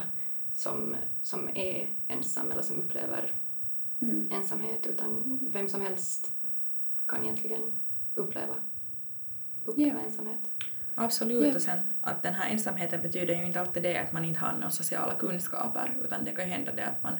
som, 0.53 0.95
som 1.21 1.49
är 1.55 1.89
ensam 2.07 2.51
eller 2.51 2.61
som 2.61 2.79
upplever 2.79 3.31
Mm. 4.01 4.29
ensamhet 4.31 4.87
utan 4.87 5.39
vem 5.53 5.67
som 5.67 5.81
helst 5.81 6.31
kan 7.07 7.23
egentligen 7.23 7.61
uppleva, 8.15 8.55
uppleva 9.65 9.99
ensamhet. 10.01 10.39
Absolut, 10.95 11.47
Ja. 11.47 11.55
och 11.55 11.61
sen 11.61 11.79
att 12.01 12.23
den 12.23 12.33
här 12.33 12.49
ensamheten 12.49 13.01
betyder 13.01 13.35
ju 13.35 13.45
inte 13.45 13.61
alltid 13.61 13.83
det 13.83 13.97
att 13.97 14.11
man 14.11 14.25
inte 14.25 14.39
har 14.39 14.53
några 14.53 14.69
sociala 14.69 15.13
kunskaper, 15.13 15.97
utan 16.03 16.23
det 16.25 16.31
kan 16.31 16.45
ju 16.45 16.51
hända 16.51 16.71
det 16.75 16.85
att 16.85 17.03
man 17.03 17.13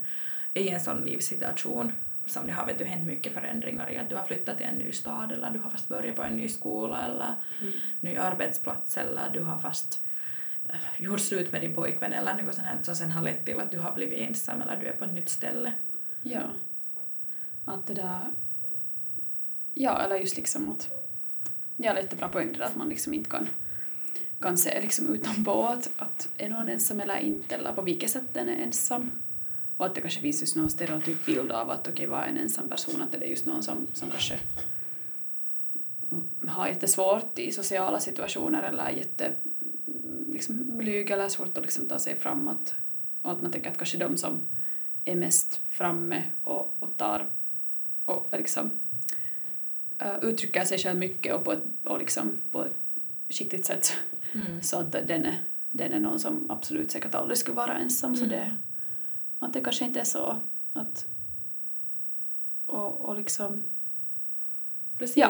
är 0.53 0.61
i 0.61 0.69
en 0.69 0.79
sån 0.79 1.01
livssituation 1.05 1.91
som 2.25 2.47
det 2.47 2.53
har 2.53 2.65
vet 2.67 2.77
du, 2.77 2.83
hänt 2.85 3.07
mycket 3.07 3.33
förändringar 3.33 3.91
i 3.91 3.97
att 3.97 4.09
du 4.09 4.15
har 4.15 4.23
flyttat 4.23 4.57
till 4.57 4.65
en 4.65 4.75
ny 4.77 4.91
stad 4.91 5.31
eller 5.31 5.49
du 5.51 5.59
har 5.59 5.69
fast 5.69 5.87
börjat 5.87 6.15
på 6.15 6.21
en 6.23 6.35
ny 6.35 6.49
skola 6.49 7.05
eller 7.05 7.33
Mm. 7.61 7.73
ny 7.99 8.15
arbetsplats 8.17 8.97
eller 8.97 9.29
du 9.33 9.39
har 9.43 9.59
fast 9.59 10.03
eh, 10.69 10.75
gjort 11.03 11.19
slut 11.19 11.51
med 11.51 11.61
din 11.61 11.73
pojkvän 11.73 12.13
eller 12.13 12.43
något 12.43 12.55
sånt 12.55 12.67
här 12.67 12.77
som 12.81 12.95
sen 12.95 13.11
har 13.11 13.23
lett 13.23 13.45
till 13.45 13.59
att 13.59 13.71
du 13.71 13.79
har 13.79 13.91
blivit 13.91 14.19
ensam 14.19 14.61
eller 14.61 14.77
du 14.77 14.85
är 14.87 14.93
på 14.93 15.05
ett 15.05 15.13
nytt 15.13 15.29
ställe. 15.29 15.73
Ja. 16.27 16.51
Att 17.65 17.87
det 17.87 17.93
där... 17.93 18.31
Ja, 19.73 20.01
eller 20.01 20.15
just 20.15 20.37
liksom 20.37 20.71
att... 20.71 20.89
Ja, 21.77 21.93
det 21.93 22.01
jättebra 22.01 22.29
poäng 22.29 22.51
det 22.51 22.57
där 22.57 22.65
att 22.65 22.75
man 22.75 22.89
liksom 22.89 23.13
inte 23.13 23.29
kan, 23.29 23.47
kan 24.39 24.57
se 24.57 24.81
liksom 24.81 25.13
utanpå 25.13 25.63
att, 25.63 25.91
att 25.97 26.29
är 26.37 26.49
någon 26.49 26.69
ensam 26.69 26.99
eller 26.99 27.17
inte, 27.17 27.55
eller 27.55 27.73
på 27.73 27.81
vilket 27.81 28.11
sätt 28.11 28.23
den 28.33 28.49
är 28.49 28.63
ensam. 28.63 29.11
Och 29.77 29.85
att 29.85 29.95
det 29.95 30.01
kanske 30.01 30.21
finns 30.21 30.41
just 30.41 30.55
någon 30.55 30.69
stereotyp 30.69 31.25
bild 31.25 31.51
av 31.51 31.69
att 31.69 31.79
okej, 31.79 31.93
okay, 31.93 32.07
vad 32.07 32.23
är 32.23 32.27
en 32.27 32.37
ensam 32.37 32.69
person? 32.69 33.01
Att 33.01 33.11
det 33.11 33.25
är 33.25 33.29
just 33.29 33.45
någon 33.45 33.63
som, 33.63 33.87
som 33.93 34.09
kanske 34.09 34.39
har 36.47 36.67
jättesvårt 36.67 37.39
i 37.39 37.51
sociala 37.51 37.99
situationer 37.99 38.63
eller 38.63 38.83
är 38.83 38.91
jätte 38.91 39.33
liksom, 40.31 40.77
blyg 40.77 41.09
eller 41.09 41.29
svårt 41.29 41.57
att 41.57 41.63
liksom 41.63 41.87
ta 41.87 41.99
sig 41.99 42.15
framåt. 42.15 42.75
Och 43.21 43.31
att 43.31 43.41
man 43.41 43.51
tänker 43.51 43.71
att 43.71 43.77
kanske 43.77 43.97
de 43.97 44.17
som 44.17 44.41
är 45.05 45.15
mest 45.15 45.61
framme 45.69 46.23
och, 46.43 46.75
och 46.79 46.97
tar 46.97 47.29
och 48.05 48.27
liksom 48.31 48.71
uh, 50.05 50.17
uttrycker 50.21 50.65
sig 50.65 50.77
själv 50.77 50.99
mycket 50.99 51.35
och 51.35 51.43
på 51.45 51.51
ett, 51.51 51.63
och 51.83 51.99
liksom 51.99 52.41
på 52.51 52.65
ett 52.65 52.75
skickligt 53.29 53.65
sätt 53.65 53.93
Mm. 54.33 54.61
så 54.61 54.79
att 54.79 54.91
den 54.91 55.25
är, 55.25 55.43
den 55.71 55.93
är 55.93 55.99
någon 55.99 56.19
som 56.19 56.51
absolut 56.51 56.91
säkert 56.91 57.15
aldrig 57.15 57.37
skulle 57.37 57.55
vara 57.55 57.77
ensam. 57.77 58.15
Så 58.15 58.25
Mm. 58.25 58.37
det, 58.39 58.55
att 59.39 59.53
det 59.53 59.61
kanske 59.61 59.85
inte 59.85 59.99
är 59.99 60.03
så 60.03 60.37
att... 60.73 61.05
Och, 62.65 63.01
och 63.01 63.15
liksom... 63.15 63.63
Precis. 64.97 65.17
Ja. 65.17 65.29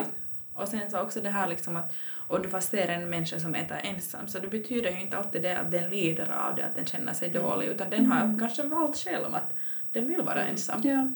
Och 0.53 0.67
sen 0.67 0.91
så 0.91 1.00
också 1.01 1.22
det 1.22 1.29
här 1.29 1.48
liksom 1.48 1.75
att 1.75 1.94
om 2.27 2.41
du 2.41 2.50
fast 2.50 2.70
ser 2.70 2.88
en 2.88 3.10
människa 3.10 3.39
som 3.39 3.55
äter 3.55 3.77
ensam 3.84 4.27
så 4.27 4.39
det 4.39 4.48
betyder 4.48 4.91
ju 4.91 5.01
inte 5.01 5.17
alltid 5.17 5.41
det 5.41 5.58
att 5.60 5.72
den 5.72 5.89
lider 5.89 6.32
av 6.32 6.55
det, 6.55 6.65
att 6.65 6.75
den 6.75 6.86
känner 6.86 7.13
sig 7.13 7.29
Mm. 7.29 7.41
dålig, 7.44 7.67
utan 7.67 7.89
den 7.89 8.05
har 8.12 8.22
Mm. 8.22 8.39
kanske 8.39 8.63
valt 8.63 8.98
själv 8.98 9.36
att 9.36 9.53
den 9.99 10.07
vill 10.07 10.21
vara 10.21 10.41
Mm. 10.41 10.51
ensam. 10.51 10.81
Ja. 10.83 11.11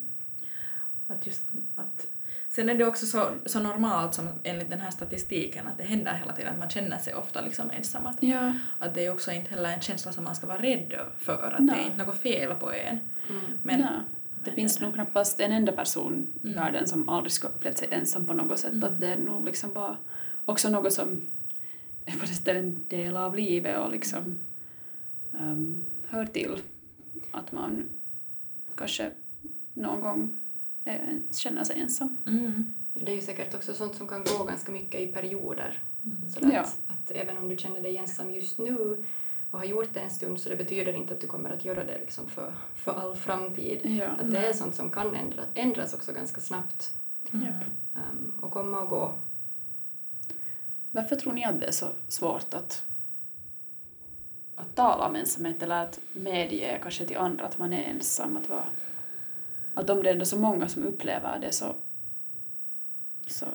Att 1.08 1.28
just, 1.28 1.50
att, 1.76 2.08
sen 2.50 2.70
är 2.70 2.76
det 2.76 2.86
också 2.86 3.06
så, 3.06 3.30
så 3.46 3.60
normalt 3.60 4.14
som 4.14 4.30
enligt 4.44 4.70
den 4.70 4.80
här 4.80 4.92
statistiken 4.92 5.68
att 5.68 5.78
det 5.78 5.84
händer 5.84 6.14
hela 6.14 6.34
tiden 6.34 6.54
att 6.54 6.60
man 6.60 6.70
känner 6.70 6.98
sig 6.98 7.14
ofta 7.14 7.42
liksom 7.42 7.72
ensam. 7.78 8.06
Att, 8.08 8.24
Ja. 8.24 8.54
att 8.80 8.94
det 8.94 9.06
är 9.06 9.12
också 9.14 9.32
inte 9.32 9.50
heller 9.56 9.74
en 9.74 9.82
känsla 9.82 10.12
som 10.12 10.24
man 10.24 10.36
ska 10.36 10.48
vara 10.48 10.62
rädd 10.62 10.94
för, 11.18 11.54
att 11.58 11.64
Nej. 11.64 11.76
det 11.76 11.82
är 11.82 11.86
inte 11.86 12.06
något 12.06 12.18
fel 12.20 12.56
på 12.56 12.72
en. 12.74 13.00
Mm. 13.30 13.42
Men, 13.64 13.80
Nej. 13.80 13.90
Det 14.44 14.46
men 14.46 14.56
finns 14.56 14.80
nog 14.82 14.94
knappast 14.94 15.40
en 15.40 15.52
enda 15.52 15.72
person 15.72 16.28
i 16.44 16.48
Mm. 16.48 16.60
världen 16.60 16.88
som 16.88 17.10
aldrig 17.10 17.32
skulle 17.32 17.54
upplevt 17.54 17.78
sig 17.78 17.88
ensam 17.92 18.26
på 18.26 18.34
något 18.34 18.60
sätt. 18.60 18.72
Mm. 18.74 18.84
Att 18.84 19.02
det 19.02 19.08
är 19.08 19.18
nog 19.18 19.46
liksom 19.46 19.74
bara 19.74 19.98
också 20.46 20.70
något 20.70 20.94
som 20.94 21.28
är 22.06 22.12
på 22.12 22.20
det 22.22 22.28
sättet 22.28 22.56
en 22.58 22.86
del 22.90 23.18
av 23.18 23.36
livet 23.36 23.80
och 23.80 23.92
liksom 23.92 24.40
ehm, 25.40 25.86
hör 26.10 26.26
till. 26.26 26.58
Att 27.32 27.52
man 27.52 27.90
kanske 28.80 29.12
någon 29.74 30.02
gång 30.02 30.36
eh, 30.86 31.00
känner 31.32 31.64
sig 31.64 31.80
ensam. 31.80 32.18
Mm. 32.28 32.74
Det 32.94 33.12
är 33.12 33.16
ju 33.16 33.22
säkert 33.22 33.56
också 33.56 33.74
sånt 33.74 33.96
som 33.96 34.08
kan 34.08 34.24
gå 34.24 34.44
ganska 34.44 34.72
mycket 34.72 35.02
i 35.02 35.08
perioder. 35.08 35.84
Mm. 36.06 36.30
Sådär 36.30 36.52
Ja. 36.54 36.60
att, 36.62 36.78
att 36.88 37.12
även 37.12 37.38
om 37.38 37.50
du 37.50 37.58
känner 37.58 37.82
dig 37.82 37.98
ensam 37.98 38.32
just 38.32 38.58
nu 38.60 39.06
och 39.52 39.60
har 39.60 39.66
gjort 39.66 39.94
det 39.94 40.00
en 40.00 40.10
stund 40.10 40.40
så 40.40 40.50
det 40.50 40.56
betyder 40.56 40.94
inte 40.94 41.14
att 41.14 41.22
du 41.22 41.28
kommer 41.28 41.50
att 41.50 41.66
göra 41.66 41.84
det 41.84 41.98
liksom 42.00 42.28
för, 42.28 42.54
för 42.76 42.92
all 42.92 43.16
framtid. 43.16 43.80
Ja. 43.84 44.08
Att 44.08 44.32
det 44.32 44.48
är 44.48 44.54
sånt 44.54 44.76
som 44.76 44.90
kan 44.90 45.16
ändra, 45.16 45.44
ändras 45.54 45.94
också 45.94 46.14
ganska 46.14 46.42
snabbt 46.42 46.96
Mm. 47.34 47.48
Ehm, 47.96 48.34
och 48.42 48.52
komma 48.52 48.80
och 48.80 48.90
gå. 48.90 49.16
Varför 50.92 51.16
tror 51.16 51.34
ni 51.34 51.46
att 51.46 51.60
det 51.60 51.66
är 51.66 51.72
så 51.72 51.88
svårt 52.08 52.54
att, 52.54 52.86
att 54.60 54.76
tala 54.76 55.08
om 55.08 55.16
ensamhet 55.16 55.64
eller 55.64 55.84
att 55.84 56.00
medge 56.12 56.80
kanske 56.82 57.06
till 57.06 57.18
andra 57.18 57.46
att 57.46 57.58
man 57.58 57.74
är 57.74 57.84
ensam? 57.84 58.38
Att, 58.38 58.50
vara, 58.50 58.64
att 59.74 59.90
om 59.90 60.04
det 60.04 60.10
är 60.10 60.14
ändå 60.14 60.26
så 60.26 60.40
många 60.40 60.70
som 60.70 60.84
upplever 60.84 61.40
det 61.40 61.52
så, 61.52 61.76
så 63.28 63.46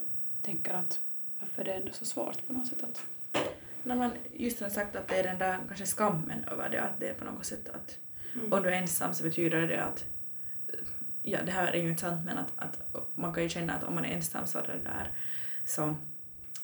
tänker 0.42 0.74
att 0.74 1.00
varför 1.40 1.62
är 1.62 1.66
det 1.66 1.74
ändå 1.74 1.92
så 1.92 2.04
svårt 2.04 2.46
på 2.46 2.52
något 2.52 2.66
sätt 2.66 2.82
att... 2.82 3.02
När 3.82 3.96
man 3.96 4.10
just 4.32 4.60
har 4.60 4.68
sagt 4.68 4.96
att 4.96 5.08
det 5.08 5.16
är 5.16 5.24
den 5.24 5.38
där 5.38 5.58
kanske 5.68 5.86
skammen 5.86 6.44
över 6.44 6.68
det, 6.68 6.82
att 6.82 7.00
det 7.00 7.08
är 7.08 7.14
på 7.14 7.24
något 7.24 7.46
sätt 7.46 7.68
att 7.68 7.98
Mm. 8.34 8.52
om 8.52 8.62
du 8.62 8.68
är 8.68 8.72
ensam 8.72 9.14
så 9.14 9.22
betyder 9.22 9.68
det 9.68 9.84
att 9.84 10.04
ja 11.22 11.38
det 11.46 11.52
här 11.52 11.72
är 11.72 11.82
ju 11.82 11.88
inte 11.88 12.00
sant 12.00 12.24
men 12.24 12.38
att, 12.38 12.52
att 12.56 12.78
man 13.14 13.34
kan 13.34 13.42
ju 13.42 13.48
känna 13.48 13.74
att 13.74 13.84
om 13.84 13.94
man 13.94 14.04
är 14.04 14.08
ensam 14.08 14.46
så 14.46 14.58
är 14.58 14.62
det 14.62 14.78
där 14.84 15.12
så 15.64 15.94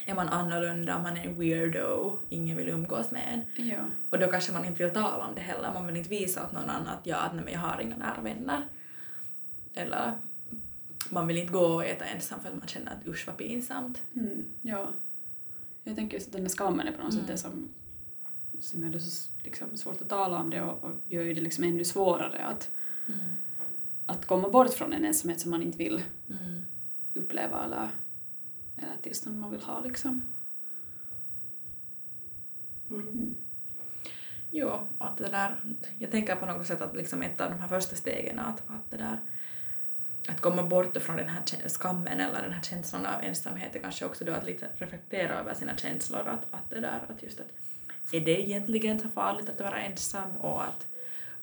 är 0.07 0.15
man 0.15 0.29
annorlunda, 0.29 1.03
man 1.03 1.17
är 1.17 1.25
en 1.27 1.39
weirdo, 1.39 2.19
ingen 2.29 2.57
vill 2.57 2.69
umgås 2.69 3.11
med 3.11 3.23
en. 3.57 3.67
Ja. 3.67 3.79
Och 4.11 4.19
då 4.19 4.27
kanske 4.27 4.53
man 4.53 4.65
inte 4.65 4.85
vill 4.85 4.95
tala 4.95 5.27
om 5.27 5.35
det 5.35 5.41
heller, 5.41 5.73
man 5.75 5.87
vill 5.87 5.97
inte 5.97 6.11
visa 6.11 6.45
åt 6.47 6.53
någon 6.53 6.71
annan 6.71 6.87
att 6.87 7.07
ja, 7.07 7.17
att 7.17 7.35
nej, 7.35 7.45
men 7.45 7.53
jag 7.53 7.61
har 7.61 7.81
inga 7.81 7.97
nära 7.97 8.21
vänner. 8.21 8.69
Eller 9.75 10.13
man 11.11 11.27
vill 11.27 11.39
inte 11.39 11.53
gå 11.53 11.61
och 11.67 11.85
äta 11.85 12.05
ensam 12.05 12.41
för 12.41 12.49
att 12.49 12.57
man 12.59 12.69
känner 12.69 12.93
att 12.93 13.07
usch 13.09 13.27
vad 13.27 13.37
pinsamt. 13.37 14.03
Mm, 14.15 14.45
ja. 14.63 14.89
Jag 15.85 15.97
tänker 15.97 16.17
just 16.17 16.27
att 16.27 16.33
den 16.33 16.43
där 16.43 16.51
skammen 16.51 16.89
är 16.89 16.93
på 16.93 17.03
något 17.03 17.13
Mm. 17.13 17.27
sätt 17.27 17.33
det 17.35 17.39
som, 17.39 17.69
som 18.61 18.83
gör 18.83 18.91
det 18.91 19.01
så 19.01 19.31
liksom, 19.45 19.77
svårt 19.77 20.03
att 20.03 20.09
tala 20.09 20.39
om 20.41 20.51
det 20.51 20.63
och, 20.63 20.85
och 20.85 20.91
gör 21.09 21.23
ju 21.23 21.35
det 21.35 21.41
liksom 21.41 21.65
ännu 21.65 21.85
svårare 21.85 22.45
att, 22.45 22.71
att 24.07 24.27
komma 24.27 24.49
bort 24.49 24.71
från 24.75 24.93
en 24.93 25.05
ensamhet 25.05 25.41
som 25.41 25.51
man 25.51 25.63
inte 25.63 25.79
vill 25.79 26.03
Mm. 26.31 26.63
uppleva 27.15 27.65
eller, 27.65 27.89
eller 28.83 28.97
tillstånd 29.03 29.41
man 29.41 29.51
vill 29.51 29.63
ha 29.63 29.81
liksom. 29.81 30.23
Mm. 32.91 33.09
Mm. 33.09 33.35
Jo, 34.51 34.89
att 34.99 35.17
det 35.17 35.29
där, 35.29 35.77
jag 35.99 36.11
tänker 36.11 36.37
på 36.37 36.47
något 36.47 36.67
sätt 36.67 36.81
att 36.81 36.97
liksom 36.97 37.23
ett 37.23 37.41
av 37.41 37.51
de 37.51 37.59
här 37.59 37.69
första 37.69 37.97
stegen 37.97 38.39
att, 38.39 38.63
att 38.67 38.91
det 38.91 38.97
där 38.97 39.19
att 40.29 40.41
komma 40.41 40.63
bort 40.63 40.97
från 40.97 41.17
den 41.17 41.29
här 41.29 41.43
skammen 41.69 42.21
eller 42.21 42.43
den 42.43 42.53
här 42.53 42.63
känslan 42.63 43.07
av 43.07 43.25
ensamhet 43.25 43.77
är 43.77 43.81
kanske 43.81 44.05
också 44.05 44.25
då 44.25 44.33
att 44.33 44.47
lite 44.47 44.69
reflektera 44.77 45.41
över 45.41 45.55
sina 45.55 45.77
känslor 45.77 46.21
att, 46.21 46.47
att 46.51 46.71
det 46.71 46.81
där, 46.81 47.01
att 47.09 47.23
just 47.23 47.41
att 47.41 47.47
är 48.13 48.21
det 48.21 48.41
egentligen 48.41 49.01
så 49.01 49.09
farligt 49.09 49.49
att 49.49 49.61
vara 49.61 49.81
ensam 49.81 50.37
och 50.37 50.65
att, 50.65 50.87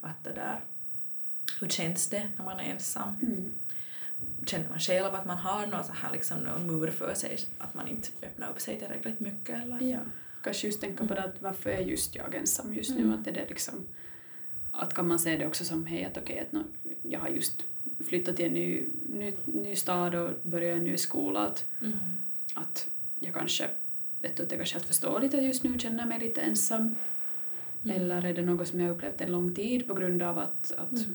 att 0.01 0.23
det 0.23 0.33
där 0.33 0.59
hur 1.59 1.67
känns 1.67 2.09
det 2.09 2.29
när 2.37 2.45
man 2.45 2.59
är 2.59 2.63
ensam? 2.63 3.19
Mm. 3.21 3.53
Känner 4.45 4.69
man 4.69 4.79
själv 4.79 5.15
att 5.15 5.25
man 5.25 5.37
har 5.37 5.67
någon 5.67 5.83
så 5.83 5.91
här 5.93 6.11
liksom 6.13 6.37
någon 6.39 6.67
mur 6.67 6.91
för 6.91 7.13
sig, 7.13 7.39
att 7.57 7.73
man 7.73 7.87
inte 7.87 8.07
öppnar 8.21 8.49
upp 8.49 8.61
sig 8.61 8.79
tillräckligt 8.79 9.19
mycket 9.19 9.63
eller? 9.63 9.81
Ja. 9.81 9.99
Kanske 10.43 10.67
just 10.67 10.81
tänka 10.81 11.07
på 11.07 11.13
det 11.13 11.23
att 11.23 11.41
varför 11.41 11.69
är 11.69 11.81
just 11.81 12.15
jag 12.15 12.35
ensam 12.35 12.73
just 12.73 12.89
nu? 12.95 13.01
Mm. 13.01 13.19
Att 13.19 13.27
är 13.27 13.31
det 13.31 13.45
liksom, 13.49 13.73
att 14.71 14.93
kan 14.93 15.07
man 15.07 15.19
se 15.19 15.37
det 15.37 15.47
också 15.47 15.65
som 15.65 15.85
hej 15.85 16.05
att 16.05 16.17
okej 16.17 16.39
att 16.39 16.51
nå, 16.51 16.63
jag 17.01 17.19
har 17.19 17.27
just 17.27 17.63
flyttat 18.07 18.35
till 18.35 18.45
en 18.45 18.53
ny, 18.53 18.85
ny, 19.09 19.33
ny 19.45 19.75
stad 19.75 20.15
och 20.15 20.29
börjat 20.43 20.77
en 20.77 20.83
ny 20.83 20.97
skola 20.97 21.39
att, 21.47 21.65
Mm. 21.81 21.97
att 22.53 22.87
jag 23.19 23.33
kanske 23.33 23.67
vet 24.21 24.37
du, 24.37 24.43
att 24.43 24.49
det 24.49 24.55
kanske 24.57 24.75
helt 24.75 24.85
förståeligt 24.85 25.33
att 25.33 25.43
just 25.43 25.63
nu 25.63 25.79
känner 25.79 26.05
mig 26.05 26.19
lite 26.19 26.41
ensam 26.41 26.95
Mm. 27.83 27.95
eller 28.01 28.25
är 28.25 28.33
det 28.33 28.41
något 28.41 28.67
som 28.67 28.79
jag 28.79 28.91
upplevt 28.91 29.21
en 29.21 29.31
lång 29.31 29.55
tid 29.55 29.87
på 29.87 29.93
grund 29.93 30.23
av 30.23 30.39
att, 30.39 30.71
att, 30.77 30.91
Mm. 30.91 31.13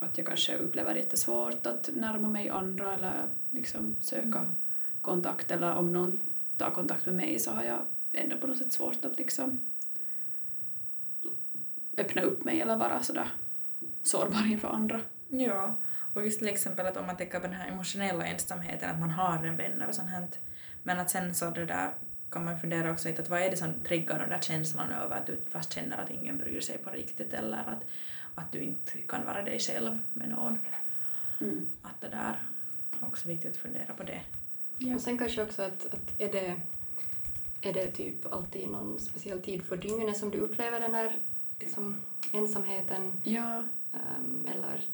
Att 0.00 0.18
jag 0.18 0.26
kanske 0.26 0.56
upplever 0.56 0.94
det 0.94 1.00
jättesvårt 1.00 1.66
att 1.66 1.90
närma 1.94 2.28
mig 2.28 2.48
andra 2.48 2.94
eller 2.94 3.28
liksom 3.50 3.96
söka 4.00 4.38
Mm. 4.38 4.50
kontakt 5.02 5.50
eller 5.50 5.74
om 5.74 5.92
någon 5.92 6.20
tar 6.56 6.70
kontakt 6.70 7.06
med 7.06 7.14
mig 7.14 7.38
så 7.38 7.50
har 7.50 7.62
jag 7.62 7.78
ändå 8.12 8.36
på 8.36 8.46
något 8.46 8.58
sätt 8.58 8.72
svårt 8.72 9.04
att 9.04 9.18
liksom 9.18 9.60
öppna 11.96 12.22
upp 12.22 12.44
mig 12.44 12.60
eller 12.60 12.76
vara 12.76 13.02
sådär 13.02 13.28
sårbar 14.02 14.50
inför 14.52 14.68
andra. 14.68 15.00
Ja, 15.28 15.76
och 16.14 16.24
just 16.24 16.38
till 16.38 16.48
exempel 16.48 16.86
att 16.86 16.96
om 16.96 17.06
man 17.06 17.16
tänker 17.16 17.40
på 17.40 17.46
den 17.46 17.56
här 17.56 17.68
emotionella 17.68 18.26
ensamheten, 18.26 18.90
att 18.90 19.00
man 19.00 19.10
har 19.10 19.44
en 19.44 19.56
vän 19.56 19.82
och 19.88 19.94
sånt 19.94 20.10
här, 20.10 20.28
men 20.82 21.00
att 21.00 21.10
sen 21.10 21.34
så 21.34 21.50
det 21.50 21.66
där 21.66 21.90
kan 22.30 22.44
man 22.44 22.60
fundera 22.60 22.92
också 22.92 23.08
lite 23.08 23.22
att 23.22 23.28
vad 23.28 23.42
är 23.42 23.50
det 23.50 23.56
som 23.56 23.74
triggar 23.88 24.18
den 24.18 24.28
där 24.28 24.38
känslan 24.38 24.90
över 24.90 25.16
att 25.16 25.26
du 25.26 25.38
fast 25.50 25.72
känner 25.72 25.98
att 25.98 26.10
ingen 26.10 26.38
bryr 26.38 26.60
sig 26.60 26.78
på 26.78 26.90
riktigt 26.90 27.34
eller 27.34 27.58
att, 27.58 27.84
att 28.34 28.52
du 28.52 28.60
inte 28.60 28.98
kan 28.98 29.24
vara 29.24 29.42
dig 29.42 29.58
själv 29.58 29.98
med 30.14 30.28
någon. 30.28 30.58
Mm. 31.40 31.68
Att 31.82 32.00
det 32.00 32.08
där 32.08 32.42
är 33.00 33.06
också 33.06 33.28
viktigt 33.28 33.50
att 33.50 33.56
fundera 33.56 33.94
på 33.94 34.02
det. 34.02 34.20
Ja. 34.78 34.94
Och 34.94 35.00
sen 35.00 35.18
kanske 35.18 35.42
också 35.42 35.62
att, 35.62 35.86
att 35.86 36.14
är, 36.18 36.32
det, 36.32 36.60
är 37.60 37.72
det 37.72 37.90
typ 37.90 38.32
alltid 38.32 38.68
någon 38.68 39.00
speciell 39.00 39.42
tid 39.42 39.68
på 39.68 39.76
dygnet 39.76 40.16
som 40.16 40.30
du 40.30 40.38
upplever 40.38 40.80
den 40.80 40.94
här 40.94 41.18
liksom, 41.58 42.02
ensamheten 42.32 43.20
Ja. 43.24 43.64
ehm, 43.92 44.46
eller 44.54 44.86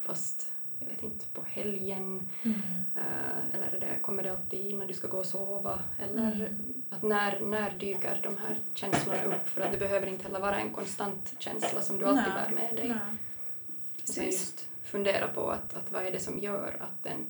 fast 0.00 0.52
jag 0.86 0.94
vet 0.94 1.02
inte, 1.02 1.26
på 1.26 1.42
helgen 1.46 2.28
Mm. 2.42 2.60
eh, 2.96 3.54
eller 3.54 3.80
det, 3.80 3.98
kommer 4.02 4.22
det 4.22 4.30
alltid 4.32 4.74
när 4.78 4.86
du 4.86 4.94
ska 4.94 5.08
gå 5.08 5.18
och 5.18 5.26
sova 5.26 5.82
eller 5.98 6.32
Mm. 6.32 6.74
att 6.90 7.02
när, 7.02 7.40
när 7.40 7.70
dyker 7.70 8.20
de 8.22 8.36
här 8.36 8.58
känslorna 8.74 9.24
upp 9.24 9.48
för 9.48 9.60
att 9.60 9.72
det 9.72 9.78
behöver 9.78 10.06
inte 10.06 10.22
heller 10.24 10.40
vara 10.40 10.58
en 10.60 10.70
konstant 10.70 11.34
känsla 11.38 11.82
som 11.82 11.98
du 11.98 12.04
alltid 12.04 12.32
Nej, 12.34 12.48
bär 12.48 12.54
med 12.54 12.76
dig. 12.76 12.88
Nej. 12.88 14.26
Just 14.26 14.68
fundera 14.82 15.28
på 15.28 15.50
att, 15.50 15.74
att 15.76 15.92
vad 15.92 16.02
är 16.06 16.12
det 16.12 16.18
som 16.20 16.38
gör 16.38 16.76
att 16.80 17.02
den, 17.02 17.26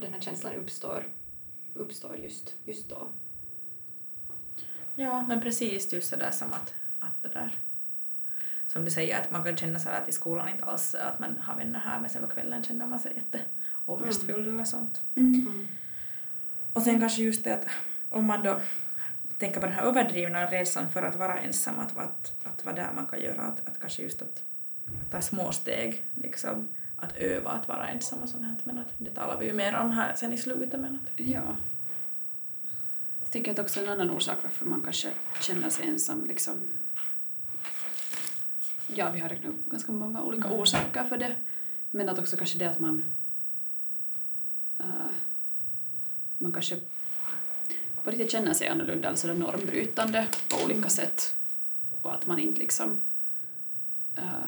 den 0.00 0.12
här 0.12 0.20
känslan 0.20 0.54
uppstår, 0.54 1.06
uppstår 1.74 2.16
just, 2.16 2.54
just 2.64 2.88
då. 2.90 3.08
Ja, 4.94 5.22
men 5.28 5.40
precis 5.40 5.92
just 5.92 6.10
sådär 6.10 6.30
som 6.30 6.52
att, 6.52 6.74
att 7.00 7.22
det 7.22 7.28
där 7.28 7.54
som 8.72 8.84
du 8.84 8.90
säger, 8.90 9.20
att 9.20 9.30
man 9.30 9.44
kan 9.44 9.56
känna 9.56 9.78
så 9.78 9.88
att 9.88 10.08
i 10.08 10.12
skolan 10.12 10.48
inte 10.48 10.64
alls 10.64 10.94
att 10.94 11.18
man 11.18 11.38
har 11.38 11.56
vänner 11.56 11.78
här 11.78 12.00
men 12.00 12.10
sen 12.10 12.22
på 12.22 12.28
kvällen 12.28 12.62
känner 12.62 12.86
man 12.86 13.00
sig 13.00 13.12
jätteångestfull 13.14 14.40
mm. 14.40 14.54
eller 14.54 14.64
sånt. 14.64 15.02
Mm. 15.14 15.66
Och 16.72 16.82
sen 16.82 17.00
kanske 17.00 17.22
just 17.22 17.44
det 17.44 17.54
att 17.54 17.66
om 18.10 18.24
man 18.24 18.42
då 18.42 18.60
tänker 19.38 19.60
på 19.60 19.66
den 19.66 19.74
här 19.74 19.82
överdrivna 19.82 20.50
rädslan 20.50 20.90
för 20.90 21.02
att 21.02 21.16
vara 21.16 21.38
ensam, 21.38 21.78
att, 21.78 21.98
att, 21.98 22.32
att 22.44 22.64
vad 22.64 22.76
där 22.76 22.92
man 22.96 23.06
kan 23.06 23.20
göra, 23.20 23.42
att, 23.42 23.68
att 23.68 23.80
kanske 23.80 24.02
just 24.02 24.22
att, 24.22 24.42
att 25.02 25.10
ta 25.10 25.20
små 25.20 25.52
steg, 25.52 26.04
liksom, 26.14 26.68
att 26.96 27.16
öva 27.16 27.50
att 27.50 27.68
vara 27.68 27.88
ensam 27.88 28.18
och 28.18 28.28
sånt 28.28 28.44
här, 28.44 28.56
men 28.64 28.78
att 28.78 28.92
det 28.98 29.10
talar 29.10 29.40
vi 29.40 29.46
ju 29.46 29.52
mer 29.52 29.76
om 29.76 29.90
här 29.90 30.14
sen 30.14 30.32
i 30.32 30.38
slutet. 30.38 30.80
Men 30.80 30.94
att... 30.94 31.20
Ja. 31.20 31.56
Jag 33.20 33.30
tänker 33.30 33.50
att 33.50 33.58
också 33.58 33.80
en 33.80 33.88
annan 33.88 34.10
orsak 34.10 34.38
varför 34.42 34.66
man 34.66 34.82
kanske 34.82 35.10
känner 35.40 35.70
sig 35.70 35.88
ensam, 35.88 36.24
liksom, 36.24 36.60
ja 38.94 39.10
vi 39.10 39.20
har 39.20 39.28
räknat 39.28 39.52
upp 39.52 39.70
ganska 39.70 39.92
många 39.92 40.22
olika 40.22 40.48
mm. 40.48 40.60
orsaker 40.60 41.04
för 41.04 41.16
det, 41.16 41.34
men 41.90 42.08
att 42.08 42.18
också 42.18 42.36
kanske 42.36 42.58
det 42.58 42.70
att 42.70 42.80
man 42.80 43.02
uh, 44.80 45.10
man 46.38 46.52
kanske 46.52 46.76
på 48.04 48.10
riktigt 48.10 48.30
känner 48.30 48.54
sig 48.54 48.68
annorlunda, 48.68 49.08
alltså 49.08 49.26
det 49.26 49.34
normbrytande 49.34 50.26
på 50.48 50.64
olika 50.64 50.78
mm. 50.78 50.90
sätt 50.90 51.36
och 52.02 52.14
att 52.14 52.26
man 52.26 52.38
inte 52.38 52.60
liksom 52.60 53.00
uh, 54.18 54.44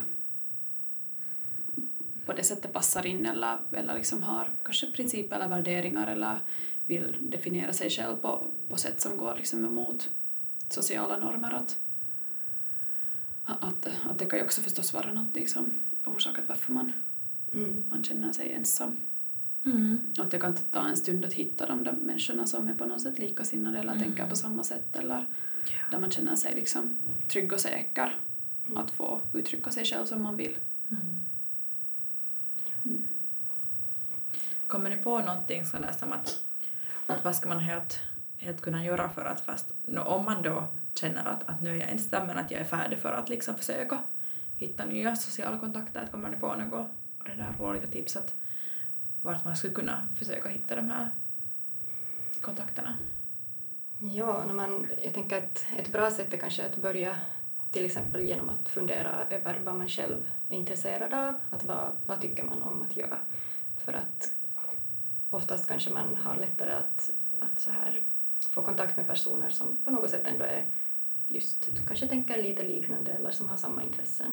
på 2.27 2.33
det 2.33 2.43
sättet 2.43 2.73
passar 2.73 3.07
in 3.07 3.27
eller, 3.27 3.59
eller 3.73 3.95
liksom 3.95 4.23
har 4.23 4.51
kanske 4.63 4.93
principer 4.93 5.37
eller 5.37 5.49
värderingar 5.49 6.07
eller 6.13 6.39
vill 6.87 7.17
definiera 7.21 7.73
sig 7.73 7.91
själv 7.91 8.17
på, 8.17 8.47
på 8.69 8.77
sätt 8.77 9.01
som 9.01 9.17
går 9.17 9.35
liksom 9.37 9.65
emot 9.65 10.11
sociala 10.69 11.19
normer. 11.19 11.55
Att, 11.55 11.79
att, 13.45 13.87
att 14.11 14.19
det 14.19 14.27
kan 14.27 14.39
ju 14.39 14.45
också 14.45 14.61
förstås 14.61 14.93
vara 14.93 15.13
någonting 15.13 15.49
som 15.49 15.73
orsakat 16.05 16.45
varför 16.47 16.73
man, 16.73 16.93
mm. 17.55 17.85
man 17.89 18.05
känner 18.05 18.33
sig 18.33 18.53
ensam. 18.53 18.97
Mm. 19.65 20.13
Och 20.19 20.25
att 20.25 20.31
det 20.31 20.39
kan 20.39 20.57
ta 20.57 20.89
en 20.89 20.97
stund 20.97 21.25
att 21.25 21.33
hitta 21.33 21.67
de 21.67 21.85
där 21.85 21.93
människorna 21.93 22.47
som 22.47 22.69
är 22.69 22.75
på 22.75 22.87
något 22.87 23.03
sätt 23.03 23.19
likasinnade 23.19 23.79
eller 23.79 23.93
mm. 23.93 24.05
tänker 24.05 24.27
på 24.27 24.37
samma 24.37 24.65
sätt 24.65 24.97
eller 24.97 25.27
ja. 25.65 25.77
där 25.91 25.99
man 25.99 26.11
känner 26.11 26.37
sig 26.37 26.55
liksom 26.55 26.97
trygg 27.29 27.53
och 27.53 27.61
säker 27.61 28.17
mm. 28.67 28.77
att 28.77 28.91
få 28.91 29.21
uttrycka 29.33 29.71
sig 29.71 29.85
själv 29.85 30.05
som 30.05 30.23
man 30.23 30.37
vill. 30.37 30.57
Mm. 30.91 31.21
Mm. 32.85 33.03
Kommer 34.67 34.91
ni 34.91 34.97
på 34.97 35.19
någonting 35.19 35.67
sådär 35.67 35.93
som 35.99 36.13
att, 36.13 36.43
att 37.07 37.25
vad 37.25 37.37
ska 37.37 37.49
man 37.49 37.59
helt, 37.59 38.01
helt 38.37 38.61
kunna 38.61 38.85
göra 38.85 39.11
för 39.11 39.25
att 39.25 39.41
fast 39.41 39.75
no, 39.87 40.01
om 40.01 40.25
man 40.25 40.43
då 40.43 40.69
känner 40.95 41.25
att, 41.25 41.49
att 41.49 41.61
nu 41.61 41.71
är 41.71 41.81
jag 41.81 41.91
ensam 41.91 42.27
men 42.27 42.39
att 42.39 42.51
jag 42.51 42.61
är 42.61 42.65
färdig 42.65 42.99
för 42.99 43.13
att 43.13 43.29
liksom 43.29 43.55
försöka 43.55 43.99
hitta 44.57 44.85
nya 44.85 45.17
sociala 45.17 45.59
kontakter, 45.59 46.01
att 46.01 46.13
kommer 46.13 46.29
ni 46.29 46.37
på 46.37 46.55
något 46.55 46.91
det 47.25 47.35
där 47.35 47.55
roliga 47.59 47.87
tips 47.87 48.17
att 48.17 48.35
vart 49.23 49.45
man 49.45 49.57
skulle 49.57 49.75
kunna 49.75 50.09
försöka 50.15 50.49
hitta 50.49 50.77
de 50.77 50.91
här 50.91 51.11
kontakterna? 52.41 52.95
Ja, 53.99 54.45
när 54.47 54.55
man, 54.55 54.87
jag 55.03 55.15
tänker 55.15 55.39
att 55.39 55.67
ett 55.77 55.93
bra 55.93 56.11
sätt 56.11 56.35
är 56.35 56.39
kanske 56.39 56.67
att 56.67 56.77
börja 56.77 57.17
till 57.71 57.85
exempel 57.85 58.21
genom 58.21 58.49
att 58.49 58.69
fundera 58.69 59.25
över 59.31 59.61
vad 59.65 59.75
man 59.75 59.89
själv 59.89 60.31
är 60.49 60.57
intresserad 60.57 61.15
av, 61.15 61.35
att 61.51 61.65
vad, 61.65 61.93
vad 62.07 62.21
tycker 62.21 62.45
man 62.45 62.63
om 62.63 62.83
att 62.83 62.97
göra? 62.97 63.19
För 63.77 63.93
att 63.93 64.35
oftast 65.31 65.69
kanske 65.69 65.91
man 65.91 66.17
har 66.17 66.37
lättare 66.37 66.73
att, 66.73 67.11
att 67.41 67.61
så 67.61 67.71
här 67.71 68.03
få 68.51 68.63
kontakt 68.63 68.97
med 68.97 69.07
personer 69.07 69.51
som 69.51 69.79
på 69.85 69.91
något 69.91 70.11
sätt 70.11 70.27
ändå 70.27 70.45
är 70.45 70.67
just 71.29 71.71
kanske 71.87 72.07
tänker 72.07 72.43
lite 72.43 72.63
liknande 72.63 73.13
eller 73.13 73.31
som 73.31 73.49
har 73.49 73.57
samma 73.57 73.83
intressen. 73.83 74.31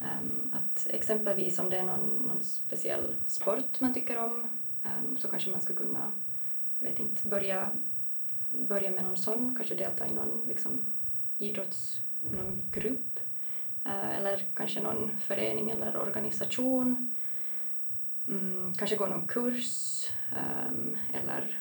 Um, 0.00 0.52
att 0.52 0.86
exempelvis 0.90 1.58
om 1.58 1.70
det 1.70 1.78
är 1.78 1.84
någon, 1.84 2.26
någon 2.28 2.42
speciell 2.42 3.14
sport 3.26 3.80
man 3.80 3.94
tycker 3.94 4.18
om 4.18 4.44
um, 4.84 5.16
så 5.16 5.28
kanske 5.28 5.50
man 5.50 5.60
skulle 5.60 5.78
kunna 5.78 6.12
jag 6.82 6.88
vet 6.88 6.98
inte, 6.98 7.28
börja, 7.28 7.70
börja 8.68 8.90
med 8.90 9.04
någon 9.04 9.16
sån, 9.16 9.56
kanske 9.56 9.74
delta 9.74 10.06
i 10.06 10.12
någon 10.12 10.44
liksom, 10.48 10.94
idrotts 11.38 12.00
någon 12.30 12.62
grupp 12.72 13.18
uh, 13.86 14.18
eller 14.18 14.44
kanske 14.54 14.80
någon 14.80 15.18
förening 15.18 15.70
eller 15.70 15.96
organisation. 15.96 17.14
Um, 18.26 18.74
kanske 18.78 18.96
gå 18.96 19.06
någon 19.06 19.26
kurs 19.26 20.06
ehm, 20.36 20.96
eller 21.12 21.60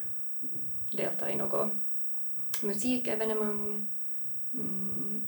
delta 0.92 1.32
i 1.32 1.36
något 1.36 1.72
musikevenemang. 2.64 3.88
Mm. 4.54 5.22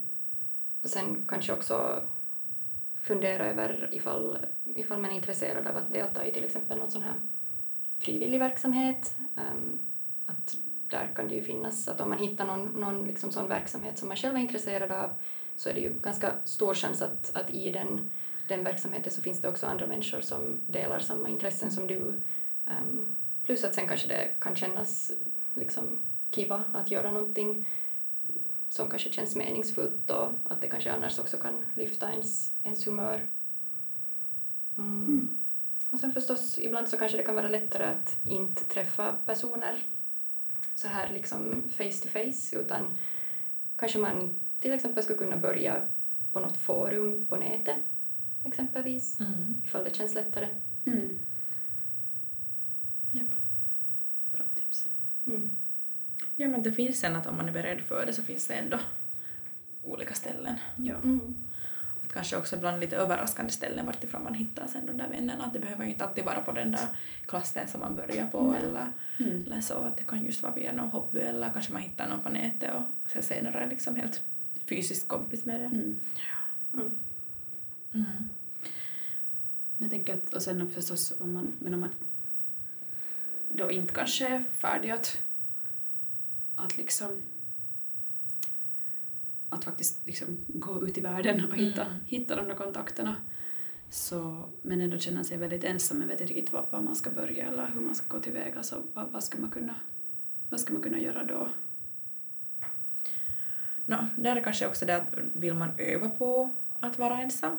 Och 0.81 0.89
sen 0.89 1.25
kanske 1.27 1.53
också 1.53 2.03
fundera 2.99 3.45
över 3.45 3.89
ifall, 3.91 4.37
ifall 4.75 5.01
man 5.01 5.11
är 5.11 5.15
intresserad 5.15 5.67
av 5.67 5.77
att 5.77 5.93
delta 5.93 6.25
i 6.25 6.31
till 6.31 6.43
exempel 6.43 6.77
någon 6.77 6.91
sån 6.91 7.03
här 7.03 7.15
frivillig 7.99 8.39
verksamhet. 8.39 9.15
Um, 9.35 9.79
att 10.25 10.57
där 10.89 11.11
kan 11.15 11.27
det 11.27 11.35
ju 11.35 11.43
finnas, 11.43 11.87
att 11.87 12.01
om 12.01 12.09
man 12.09 12.17
hittar 12.17 12.45
någon, 12.45 12.65
någon 12.65 13.07
liksom 13.07 13.31
sån 13.31 13.47
verksamhet 13.47 13.97
som 13.97 14.07
man 14.07 14.17
själv 14.17 14.35
är 14.35 14.39
intresserad 14.39 14.91
av 14.91 15.09
så 15.55 15.69
är 15.69 15.73
det 15.73 15.79
ju 15.79 15.93
ganska 16.01 16.31
stor 16.43 16.73
chans 16.73 17.01
att, 17.01 17.31
att 17.35 17.49
i 17.49 17.71
den, 17.71 18.09
den 18.47 18.63
verksamheten 18.63 19.11
så 19.11 19.21
finns 19.21 19.41
det 19.41 19.47
också 19.47 19.67
andra 19.67 19.87
människor 19.87 20.21
som 20.21 20.59
delar 20.67 20.99
samma 20.99 21.29
intressen 21.29 21.71
som 21.71 21.87
du. 21.87 21.97
Um, 21.97 23.17
plus 23.45 23.63
att 23.63 23.75
sen 23.75 23.87
kanske 23.87 24.07
det 24.07 24.29
kan 24.39 24.55
kännas 24.55 25.11
liksom 25.55 26.01
kiva 26.31 26.63
att 26.73 26.91
göra 26.91 27.11
någonting 27.11 27.67
som 28.73 28.89
kanske 28.89 29.11
känns 29.11 29.35
meningsfullt 29.35 30.11
och 30.11 30.31
att 30.43 30.61
det 30.61 30.67
kanske 30.67 30.91
annars 30.91 31.19
också 31.19 31.37
kan 31.37 31.65
lyfta 31.75 32.11
ens, 32.11 32.55
ens 32.63 32.87
humör. 32.87 33.27
Mm. 34.77 35.07
Mm. 35.07 35.37
Och 35.91 35.99
sen 35.99 36.11
förstås, 36.11 36.59
ibland 36.59 36.87
så 36.87 36.97
kanske 36.97 37.17
det 37.17 37.23
kan 37.23 37.35
vara 37.35 37.49
lättare 37.49 37.83
att 37.83 38.19
inte 38.23 38.63
träffa 38.63 39.15
personer 39.25 39.75
så 40.75 40.87
här 40.87 41.13
liksom 41.13 41.63
face 41.69 42.01
to 42.03 42.07
face, 42.07 42.59
utan 42.59 42.97
kanske 43.75 43.99
man 43.99 44.35
till 44.59 44.71
exempel 44.71 45.03
skulle 45.03 45.19
kunna 45.19 45.37
börja 45.37 45.81
på 46.31 46.39
något 46.39 46.57
forum 46.57 47.27
på 47.27 47.35
nätet, 47.35 47.77
exempelvis, 48.43 49.19
mm. 49.19 49.61
ifall 49.65 49.83
det 49.83 49.95
känns 49.95 50.15
lättare. 50.15 50.47
Mm. 50.85 51.19
Japp. 53.11 53.35
Bra 54.31 54.45
tips. 54.55 54.87
Mm. 55.27 55.57
Ja 56.35 56.47
men 56.47 56.63
det 56.63 56.71
finns 56.71 56.99
sen 56.99 57.15
att 57.15 57.27
om 57.27 57.37
man 57.37 57.47
är 57.49 57.53
beredd 57.53 57.81
för 57.81 58.05
det 58.05 58.13
så 58.13 58.23
finns 58.23 58.47
det 58.47 58.53
ändå 58.53 58.79
olika 59.83 60.13
ställen. 60.13 60.55
Ja. 60.75 60.95
Mm. 60.95 61.35
Att 62.03 62.13
kanske 62.13 62.37
också 62.37 62.55
ibland 62.55 62.79
lite 62.79 62.97
överraskande 62.97 63.51
ställen 63.51 63.85
vartifrån 63.85 64.23
man 64.23 64.33
hittar 64.33 64.67
sen 64.67 64.85
de 64.85 64.97
där 64.97 65.09
vännerna. 65.09 65.45
Att 65.45 65.53
det 65.53 65.59
behöver 65.59 65.83
ju 65.83 65.89
inte 65.89 66.05
alltid 66.05 66.25
vara 66.25 66.41
på 66.41 66.51
den 66.51 66.71
där 66.71 66.87
klassen 67.25 67.67
som 67.67 67.79
man 67.79 67.95
börjar 67.95 68.27
på 68.27 68.39
mm. 68.39 68.53
eller, 68.53 68.87
mm. 69.19 69.43
eller 69.45 69.61
så. 69.61 69.73
Att 69.73 69.97
det 69.97 70.03
kan 70.03 70.25
just 70.25 70.43
vara 70.43 70.53
via 70.53 70.71
någon 70.71 70.89
hobby 70.89 71.19
eller 71.19 71.49
kanske 71.53 71.73
man 71.73 71.81
hittar 71.81 72.09
någon 72.09 72.19
på 72.19 72.29
nätet 72.29 72.71
och 72.75 73.11
sen 73.11 73.23
senare 73.23 73.69
liksom 73.69 73.95
helt 73.95 74.21
fysiskt 74.65 75.07
kompis 75.07 75.45
med 75.45 75.59
det. 75.59 75.65
Mm. 75.65 75.99
Mm. 76.73 76.91
Mm. 77.93 78.29
Jag 79.77 79.89
tänker 79.89 80.13
att, 80.13 80.33
och 80.33 80.41
sen 80.41 80.69
förstås 80.69 81.13
om 81.19 81.33
man, 81.33 81.53
men 81.59 81.73
om 81.73 81.79
man 81.79 81.89
då 83.51 83.71
inte 83.71 83.93
kanske 83.93 84.27
är 84.27 84.43
färdig 84.57 84.91
att 84.91 85.21
att 86.55 86.77
liksom 86.77 87.21
att 89.53 89.63
faktiskt 89.63 90.07
liksom 90.07 90.37
gå 90.47 90.87
ut 90.87 90.97
i 90.97 91.01
världen 91.01 91.45
och 91.45 91.55
hitta, 91.55 91.85
mm. 91.85 91.99
hitta 92.05 92.35
de 92.35 92.47
där 92.47 92.55
kontakterna. 92.55 93.15
Så, 93.89 94.49
men 94.61 94.81
ändå 94.81 94.97
känna 94.97 95.23
sig 95.23 95.37
väldigt 95.37 95.63
ensam, 95.63 95.97
men 95.97 96.07
vet 96.07 96.21
inte 96.21 96.33
riktigt 96.33 96.53
var, 96.53 96.67
var 96.71 96.81
man 96.81 96.95
ska 96.95 97.09
börja 97.09 97.47
eller 97.47 97.71
hur 97.73 97.81
man 97.81 97.95
ska 97.95 98.17
gå 98.17 98.23
tillväga. 98.23 98.63
Så 98.63 98.75
vad, 98.93 99.11
vad, 99.11 99.23
ska 99.23 99.39
man 99.39 99.51
kunna, 99.51 99.75
vad 100.49 100.59
ska 100.59 100.73
man 100.73 100.81
kunna 100.81 100.99
göra 100.99 101.23
då? 101.23 101.49
No, 103.85 104.07
där 104.17 104.35
är 104.35 104.43
kanske 104.43 104.67
också 104.67 104.85
det 104.85 104.95
att 104.95 105.07
vill 105.33 105.53
man 105.53 105.69
öva 105.77 106.09
på 106.09 106.49
att 106.79 106.99
vara 106.99 107.21
ensam. 107.21 107.57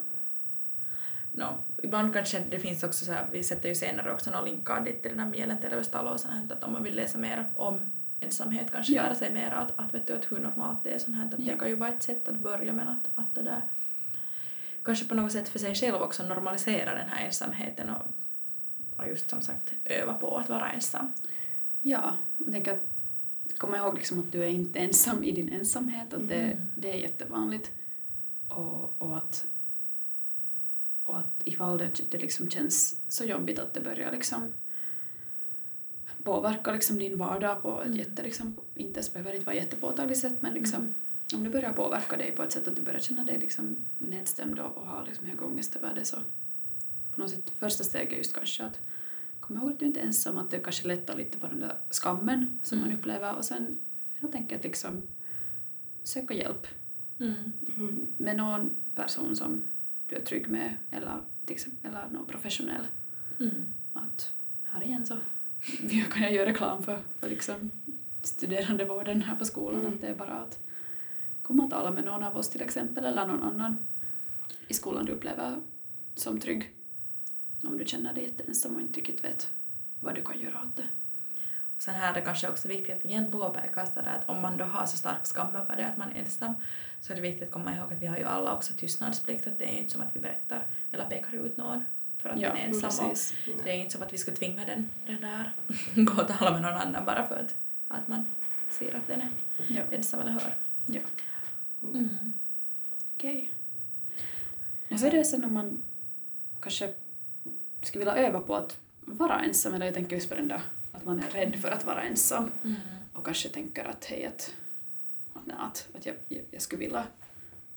No, 1.32 1.58
ibland 1.82 2.12
kanske 2.12 2.44
det 2.50 2.58
finns 2.58 2.84
också 2.84 3.04
så 3.04 3.12
här, 3.12 3.26
vi 3.32 3.42
sätter 3.42 3.68
ju 3.68 3.74
senare 3.74 4.12
också 4.12 4.30
några 4.30 4.44
linkar 4.44 4.84
dit 4.84 5.02
till 5.02 5.10
den 5.10 5.20
här 5.20 5.30
mielenterveystalo 5.30 6.10
och 6.10 6.20
sånt 6.20 6.52
att 6.52 6.64
om 6.64 6.72
man 6.72 6.82
vill 6.82 6.96
läsa 6.96 7.18
mer 7.18 7.50
om 7.56 7.80
ensamhet, 8.24 8.72
kanske 8.72 8.92
ja. 8.92 9.02
lära 9.02 9.14
sig 9.14 9.32
mer 9.32 9.50
att, 9.50 9.72
att, 9.76 9.94
vet 9.94 10.06
du, 10.06 10.12
att 10.12 10.32
hur 10.32 10.38
normalt 10.38 10.84
det 10.84 10.90
är 10.90 10.98
sånt 10.98 11.16
här, 11.16 11.24
att 11.24 11.34
ja. 11.38 11.52
det 11.52 11.58
kan 11.58 11.68
ju 11.68 11.76
vara 11.76 11.90
ett 11.90 12.02
sätt 12.02 12.28
att 12.28 12.36
börja 12.36 12.72
men 12.72 12.88
att, 12.88 13.10
att 13.14 13.34
det 13.34 13.42
där 13.42 13.62
kanske 14.84 15.04
på 15.04 15.14
något 15.14 15.32
sätt 15.32 15.48
för 15.48 15.58
sig 15.58 15.74
själv 15.74 15.94
också 15.94 16.22
normalisera 16.22 16.94
den 16.94 17.08
här 17.08 17.26
ensamheten 17.26 17.90
och, 17.90 18.02
och 18.96 19.08
just 19.08 19.30
som 19.30 19.42
sagt 19.42 19.72
öva 19.84 20.14
på 20.14 20.36
att 20.36 20.48
vara 20.48 20.72
ensam. 20.72 21.12
Ja, 21.82 22.14
och 22.38 22.52
tänk 22.52 22.68
att 22.68 22.80
komma 23.58 23.76
ihåg 23.76 23.94
liksom 23.94 24.20
att 24.20 24.32
du 24.32 24.42
är 24.42 24.48
inte 24.48 24.78
ensam 24.78 25.24
i 25.24 25.32
din 25.32 25.48
ensamhet, 25.48 26.14
att 26.14 26.28
det, 26.28 26.42
mm. 26.42 26.70
det 26.76 26.92
är 26.92 26.96
jättevanligt 26.96 27.72
och, 28.48 29.02
och 29.02 29.16
att 29.16 29.46
och 31.04 31.18
att 31.18 31.40
ifall 31.44 31.78
det, 31.78 31.90
det 32.10 32.18
liksom 32.18 32.50
känns 32.50 33.02
så 33.08 33.24
jobbigt 33.24 33.58
att 33.58 33.74
det 33.74 33.80
börjar 33.80 34.12
liksom 34.12 34.52
påverka 36.24 36.72
liksom 36.72 36.98
din 36.98 37.18
vardag 37.18 37.62
på 37.62 37.80
ett 37.80 37.86
Mm. 37.86 37.98
jätte, 37.98 38.22
liksom, 38.22 38.56
inte 38.74 38.98
ens 39.00 39.12
behöver 39.12 39.32
inte 39.34 39.46
vara 39.46 39.56
jättepåtagligt 39.56 40.20
sätt 40.20 40.42
men 40.42 40.54
liksom, 40.54 40.80
Mm. 40.80 40.94
om 41.34 41.44
det 41.44 41.50
börjar 41.50 41.72
påverka 41.72 42.16
dig 42.16 42.32
på 42.32 42.42
ett 42.42 42.52
sätt 42.52 42.68
att 42.68 42.76
du 42.76 42.82
börjar 42.82 43.00
känna 43.00 43.24
dig 43.24 43.38
liksom 43.38 43.76
nedstämd 43.98 44.58
och, 44.58 44.76
och 44.76 44.86
ha 44.86 45.04
liksom 45.04 45.26
hög 45.26 45.42
ångest 45.42 45.76
över 45.76 45.94
det 45.94 46.04
så 46.04 46.16
på 47.14 47.20
något 47.20 47.30
sätt 47.30 47.50
första 47.58 47.84
steget 47.84 48.12
är 48.12 48.16
just 48.16 48.32
kanske 48.34 48.64
att 48.64 48.80
komma 49.40 49.60
ihåg 49.60 49.72
att 49.72 49.78
du 49.78 49.86
inte 49.86 50.00
är 50.00 50.04
ensam, 50.06 50.38
att 50.38 50.50
det 50.50 50.58
kanske 50.58 50.88
lättar 50.88 51.16
lite 51.16 51.38
på 51.38 51.46
den 51.46 51.60
där 51.60 51.72
skammen 51.90 52.58
som 52.62 52.78
man 52.78 52.86
Mm. 52.88 52.98
upplever 52.98 53.36
och 53.36 53.44
sen 53.44 53.78
helt 54.20 54.34
enkelt 54.34 54.64
liksom 54.64 55.02
söka 56.02 56.34
hjälp 56.34 56.66
Mm. 57.20 57.52
Mm. 57.76 58.06
med 58.16 58.36
någon 58.36 58.70
person 58.94 59.36
som 59.36 59.62
du 60.08 60.16
är 60.16 60.20
trygg 60.20 60.48
med 60.48 60.76
eller, 60.90 61.20
till 61.46 61.54
exempel, 61.54 61.90
eller 61.90 62.08
någon 62.08 62.26
professionell. 62.26 62.84
Mm. 63.40 63.54
Att 63.92 64.32
här 64.64 64.82
igen 64.82 65.06
så 65.06 65.16
kan 66.12 66.22
jag 66.22 66.32
göra 66.32 66.48
reklam 66.48 66.82
för, 66.82 66.98
för 67.20 67.28
liksom 67.28 67.70
studerandevården 68.22 69.22
här 69.22 69.36
på 69.36 69.44
skolan. 69.44 69.80
Mm. 69.80 69.92
Att 69.94 70.00
det 70.00 70.06
är 70.06 70.14
bara 70.14 70.40
att 70.40 70.58
komma 71.42 71.64
och 71.64 71.70
tala 71.70 71.90
med 71.90 72.04
någon 72.04 72.22
av 72.22 72.36
oss 72.36 72.50
till 72.50 72.62
exempel 72.62 73.04
eller 73.04 73.26
någon 73.26 73.42
annan 73.42 73.76
i 74.68 74.74
skolan 74.74 75.04
du 75.04 75.12
upplever 75.12 75.56
som 76.14 76.40
trygg. 76.40 76.74
Om 77.62 77.78
du 77.78 77.84
känner 77.86 78.14
dig 78.14 78.24
jätteensam 78.24 78.74
och 78.74 78.80
inte 78.80 79.00
riktigt 79.00 79.24
vet 79.24 79.50
vad 80.00 80.14
du 80.14 80.22
kan 80.22 80.40
göra 80.40 80.62
åt 80.62 80.76
det. 80.76 80.88
Och 81.76 81.82
sen 81.82 81.94
här 81.94 82.10
är 82.10 82.14
det 82.14 82.20
kanske 82.20 82.48
också 82.48 82.68
viktigt 82.68 82.96
att 82.96 83.04
igen 83.04 83.30
påpeka 83.30 83.86
så 83.86 84.00
där 84.00 84.18
att 84.20 84.28
om 84.28 84.42
man 84.42 84.56
då 84.56 84.64
har 84.64 84.86
så 84.86 84.96
stark 84.96 85.26
skam 85.26 85.56
över 85.56 85.76
det 85.76 85.86
att 85.86 85.96
man 85.96 86.10
är 86.10 86.18
ensam 86.18 86.54
så 87.00 87.12
är 87.12 87.16
det 87.16 87.22
viktigt 87.22 87.42
att 87.42 87.52
komma 87.52 87.76
ihåg 87.76 87.92
att 87.92 88.02
vi 88.02 88.06
har 88.06 88.16
ju 88.16 88.24
alla 88.24 88.54
också 88.54 88.72
tystnadsplikt, 88.76 89.46
att 89.46 89.58
det 89.58 89.64
är 89.64 89.78
inte 89.78 89.92
som 89.92 90.00
att 90.00 90.16
vi 90.16 90.20
berättar 90.20 90.66
eller 90.92 91.04
pekar 91.04 91.32
ut 91.32 91.56
någon 91.56 91.84
för 92.24 92.30
att 92.30 92.40
den 92.40 92.56
är 92.56 92.66
ensam. 92.66 93.14
Det 93.64 93.70
är 93.70 93.74
inte 93.74 93.92
som 93.92 94.02
att 94.02 94.12
vi 94.12 94.18
ska 94.18 94.32
tvinga 94.32 94.64
den, 94.64 94.90
den 95.06 95.20
där 95.20 95.52
gå 95.94 96.22
och 96.22 96.28
tala 96.28 96.50
med 96.52 96.62
någon 96.62 96.72
annan 96.72 97.04
bara 97.04 97.26
för 97.26 97.36
att, 97.36 97.54
att 97.88 98.08
man 98.08 98.26
ser 98.70 98.96
att 98.96 99.06
den 99.06 99.20
är 99.20 99.28
Ja, 99.68 99.82
ensam 99.90 100.20
eller 100.20 100.30
hör. 100.30 100.54
Ja. 100.86 101.00
Mm. 101.82 102.32
okej. 103.14 103.52
Och 104.90 104.98
hur 104.98 105.06
är 105.06 105.10
det 105.10 105.24
sen 105.24 105.44
om 105.44 105.52
man 105.52 105.82
kanske 106.60 106.94
skulle 107.82 108.04
vilja 108.04 108.28
öva 108.28 108.40
på 108.40 108.56
att 108.56 108.78
vara 109.00 109.40
ensam, 109.40 109.74
eller 109.74 109.86
jag 109.86 109.94
tänker 109.94 110.16
just 110.16 110.28
på 110.28 110.34
den 110.34 110.48
där 110.48 110.60
att 110.92 111.04
man 111.04 111.18
är 111.18 111.30
rädd 111.30 111.56
för 111.56 111.70
att 111.70 111.86
vara 111.86 112.02
ensam. 112.02 112.50
Mm. 112.64 112.76
och 113.12 113.24
kanske 113.24 113.48
tänker 113.48 113.84
att 113.84 114.04
hej, 114.04 114.26
att, 114.26 114.54
att, 115.34 115.88
att 115.94 116.06
jag, 116.06 116.16
jag, 116.28 116.44
jag 116.50 116.62
skulle 116.62 116.80
vilja 116.80 117.06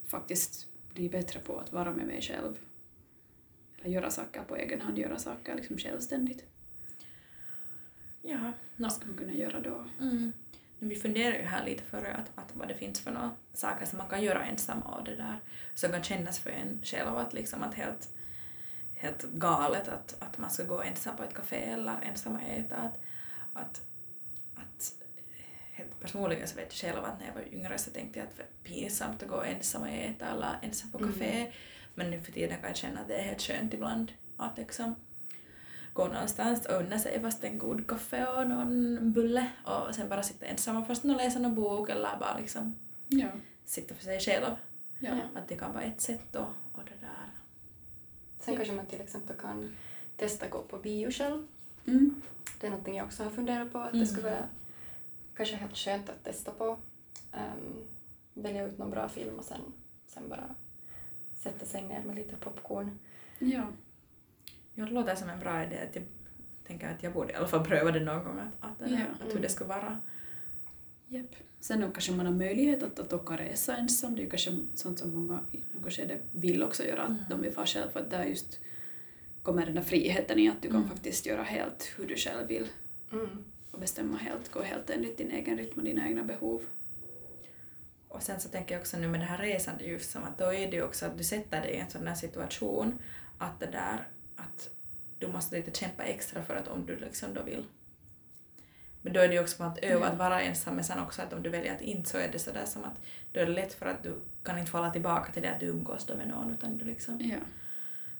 faktiskt 0.07 0.67
bli 0.93 1.09
bättre 1.09 1.39
på 1.39 1.59
att 1.59 1.73
vara 1.73 1.93
med 1.93 2.07
mig 2.07 2.21
själv. 2.21 2.57
Göra 3.83 4.09
saker 4.09 4.43
på 4.43 4.55
egen 4.55 4.81
hand, 4.81 4.97
göra 4.97 5.19
saker 5.19 5.55
liksom 5.55 5.77
självständigt. 5.77 6.45
Ja. 8.21 8.51
Vad 8.75 8.93
ska 8.93 9.05
man 9.05 9.17
kunna 9.17 9.33
göra 9.33 9.59
då? 9.59 9.85
Mm. 9.99 10.33
Vi 10.79 10.95
funderar 10.95 11.35
ju 11.35 11.43
här 11.43 11.65
lite 11.65 11.83
före 11.83 12.13
att, 12.13 12.31
att 12.35 12.55
vad 12.55 12.67
det 12.67 12.73
finns 12.73 12.99
för 12.99 13.11
några 13.11 13.31
saker 13.53 13.85
som 13.85 13.97
man 13.97 14.07
kan 14.07 14.23
göra 14.23 14.45
ensam 14.45 14.79
och 14.79 15.03
det 15.03 15.15
där 15.15 15.39
som 15.73 15.91
kan 15.91 16.03
kännas 16.03 16.39
för 16.39 16.49
en 16.49 16.81
själv 16.83 17.17
att 17.17 17.33
liksom 17.33 17.63
att 17.63 17.73
helt, 17.73 18.09
helt 18.93 19.23
galet 19.23 19.87
att, 19.87 20.15
att 20.19 20.37
man 20.37 20.49
ska 20.49 20.63
gå 20.63 20.81
ensam 20.81 21.17
på 21.17 21.23
ett 21.23 21.33
café 21.33 21.55
eller 21.55 22.01
ensam 22.01 22.35
och 22.35 22.41
äta. 22.41 22.75
Att, 22.75 22.99
att, 23.53 23.81
att 24.55 24.93
helt 25.71 25.99
personligen 25.99 26.47
så 26.47 26.55
vet 26.55 26.83
jag 26.83 26.93
själv 26.93 27.05
att 27.05 27.19
när 27.19 27.27
jag 27.27 27.33
var 27.33 27.53
yngre 27.53 27.77
så 27.77 27.91
tänkte 27.91 28.19
jag 28.19 28.27
att 28.27 28.37
det 28.37 28.43
var 28.43 28.49
pinsamt 28.63 29.23
att 29.23 29.29
gå 29.29 29.41
ensam 29.41 29.81
och 29.81 29.89
äta 29.89 30.25
eller 30.25 30.59
ensam 30.61 30.91
på 30.91 30.97
café. 30.97 31.51
Men 31.97 32.09
nu 32.11 32.21
för 32.21 32.31
tiden 32.31 32.57
kan 32.57 32.67
jag 32.69 32.77
känna 32.77 32.99
att 33.01 33.07
det 33.07 33.15
är 33.15 33.23
helt 33.23 33.41
skönt 33.41 33.73
ibland 33.73 34.11
att 34.37 34.57
liksom 34.57 34.95
gå 35.93 36.07
någonstans 36.07 36.65
och 36.65 36.75
unna 36.81 36.99
sig 36.99 37.21
fast 37.21 37.43
en 37.43 37.57
god 37.57 37.87
kaffe 37.87 38.27
och 38.27 38.47
någon 38.47 39.11
bulle 39.13 39.51
och 39.65 39.95
sen 39.95 40.09
bara 40.09 40.23
sitta 40.23 40.45
ensam 40.45 40.77
och 40.77 40.87
först 40.87 41.05
och 41.05 41.15
läsa 41.15 41.39
någon 41.39 41.55
bok 41.55 41.89
eller 41.89 42.17
bara 42.19 42.37
liksom 42.37 42.75
Ja. 43.07 43.27
sitta 43.65 43.95
för 43.95 44.03
sig 44.03 44.19
själv. 44.19 44.55
Ja. 44.99 45.09
Ja. 45.09 45.39
Att 45.39 45.47
det 45.47 45.55
kan 45.55 45.73
vara 45.73 45.83
ett 45.83 46.01
sätt 46.01 46.35
och, 46.35 46.47
och 46.73 46.83
det 46.85 46.97
där. 47.01 47.31
Sen 48.39 48.55
kanske 48.55 48.73
man 48.73 48.85
till 48.85 49.01
exempel 49.01 49.35
kan 49.37 49.75
testa 50.17 50.47
gå 50.47 50.61
på 50.61 50.77
bio 50.77 51.11
själv. 51.11 51.47
Mm. 51.87 52.21
Det 52.59 52.67
är 52.67 52.71
någonting 52.71 52.95
jag 52.97 53.05
också 53.05 53.23
har 53.23 53.31
funderat 53.31 53.71
på, 53.71 53.77
att 53.79 53.89
Mm. 53.93 53.99
det 53.99 54.07
skulle 54.07 54.29
vara 54.29 54.47
kanske 55.35 55.55
helt 55.55 55.77
skönt 55.77 56.09
att 56.09 56.23
testa 56.23 56.51
på. 56.51 56.79
Um, 57.33 57.87
välja 58.33 58.63
ut 58.67 58.77
någon 58.77 58.89
bra 58.91 59.09
film 59.09 59.35
och 59.39 59.45
sen, 59.45 59.61
sen 60.07 60.29
bara 60.29 60.55
sätta 61.37 61.65
sig 61.65 61.81
ner 61.83 62.03
med 62.03 62.15
lite 62.15 62.35
popcorn. 62.35 62.99
ja. 63.39 63.67
Ja, 64.73 64.85
det 64.85 64.91
låter 64.91 65.15
som 65.15 65.29
en 65.29 65.39
bra 65.39 65.63
idé. 65.63 65.77
Att 65.89 65.95
jag 65.95 66.03
tänker 66.67 66.89
att 66.89 67.03
jag 67.03 67.13
borde 67.13 67.31
i 67.33 67.35
alla 67.35 67.47
fall 67.47 67.65
pröva 67.65 67.91
det 67.91 67.99
någon 67.99 68.23
gång, 68.23 68.39
att, 68.39 68.71
att, 68.81 68.91
Ja. 68.91 68.97
att 69.27 69.35
hur 69.35 69.39
det 69.41 69.49
skulle 69.49 69.67
vara. 69.69 69.99
Japp. 71.07 71.35
Sen 71.59 71.81
då 71.81 71.91
kanske 71.91 72.11
man 72.11 72.25
har 72.25 72.33
möjlighet 72.33 72.83
att, 72.83 72.99
att 72.99 73.13
åka 73.13 73.37
resa 73.37 73.77
ensam. 73.77 74.15
Det 74.15 74.21
är 74.21 74.23
ju 74.23 74.29
kanske 74.29 74.57
sånt 74.75 74.99
som 74.99 75.13
många 75.15 75.45
i 75.51 75.63
något 75.73 75.93
skede 75.93 76.17
vill 76.31 76.63
också 76.63 76.83
göra, 76.85 77.01
att 77.03 77.09
Mm. 77.09 77.21
de 77.29 77.41
vill 77.41 77.51
fara 77.51 77.65
själv 77.65 77.89
för 77.89 77.99
att 77.99 78.09
där 78.11 78.23
just 78.25 78.59
kommer 79.41 79.65
den 79.65 79.75
där 79.75 79.81
friheten 79.81 80.39
i 80.39 80.49
att 80.49 80.61
du 80.61 80.67
kan 80.67 80.77
Mm. 80.77 80.89
faktiskt 80.89 81.25
göra 81.25 81.43
helt 81.43 81.93
hur 81.97 82.07
du 82.07 82.15
själv 82.15 82.47
vill 82.47 82.67
Mm. 83.11 83.43
och 83.71 83.79
bestämma 83.79 84.17
helt, 84.17 84.51
gå 84.51 84.61
helt 84.61 84.89
enligt 84.89 85.17
din 85.17 85.31
egen 85.31 85.57
rytm 85.57 85.79
och 85.79 85.83
dina 85.85 86.07
egna 86.07 86.23
behov. 86.23 86.61
Och 88.17 88.23
sen 88.23 88.39
så 88.39 88.49
tänker 88.49 88.75
jag 88.75 88.79
också 88.81 88.97
nu 88.97 89.07
med 89.07 89.19
det 89.19 89.25
här 89.25 89.37
resande 89.37 89.83
just 89.83 90.11
som 90.11 90.23
att 90.23 90.37
då 90.37 90.53
är 90.53 90.71
det 90.71 90.75
ju 90.77 90.83
också 90.83 91.05
att 91.05 91.17
du 91.17 91.23
sätter 91.23 91.61
dig 91.61 91.71
i 91.71 91.77
en 91.77 91.89
sån 91.89 92.07
här 92.07 92.15
situation 92.15 92.99
att 93.37 93.59
det 93.59 93.65
där 93.65 94.07
att 94.35 94.69
du 95.19 95.27
måste 95.27 95.55
lite 95.57 95.79
kämpa 95.79 96.03
extra 96.03 96.43
för 96.43 96.55
att 96.55 96.67
om 96.67 96.85
du 96.85 96.95
liksom 96.95 97.33
då 97.33 97.43
vill. 97.43 97.65
Men 99.01 99.13
då 99.13 99.19
är 99.19 99.27
det 99.27 99.33
ju 99.33 99.39
också 99.41 99.63
att 99.63 99.77
öva 99.77 100.05
Ja. 100.05 100.11
att 100.11 100.17
vara 100.17 100.41
ensam 100.41 100.75
men 100.75 100.83
sen 100.83 100.99
också 100.99 101.21
att 101.21 101.33
om 101.33 101.43
du 101.43 101.49
väljer 101.49 101.75
att 101.75 101.81
inte 101.81 102.09
så 102.09 102.17
är 102.17 102.29
det 102.31 102.39
sådär 102.39 102.65
som 102.65 102.83
att 102.83 103.01
då 103.31 103.39
är 103.39 103.45
det 103.45 103.51
lätt 103.51 103.73
för 103.73 103.85
att 103.85 104.03
du 104.03 104.15
kan 104.43 104.59
inte 104.59 104.71
falla 104.71 104.89
tillbaka 104.89 105.31
till 105.31 105.41
det 105.41 105.53
att 105.53 105.59
du 105.59 105.65
umgås 105.65 106.05
då 106.05 106.15
med 106.15 106.27
någon 106.27 106.51
utan 106.51 106.77
du 106.77 106.85
liksom 106.85 107.19
Ja. 107.21 107.37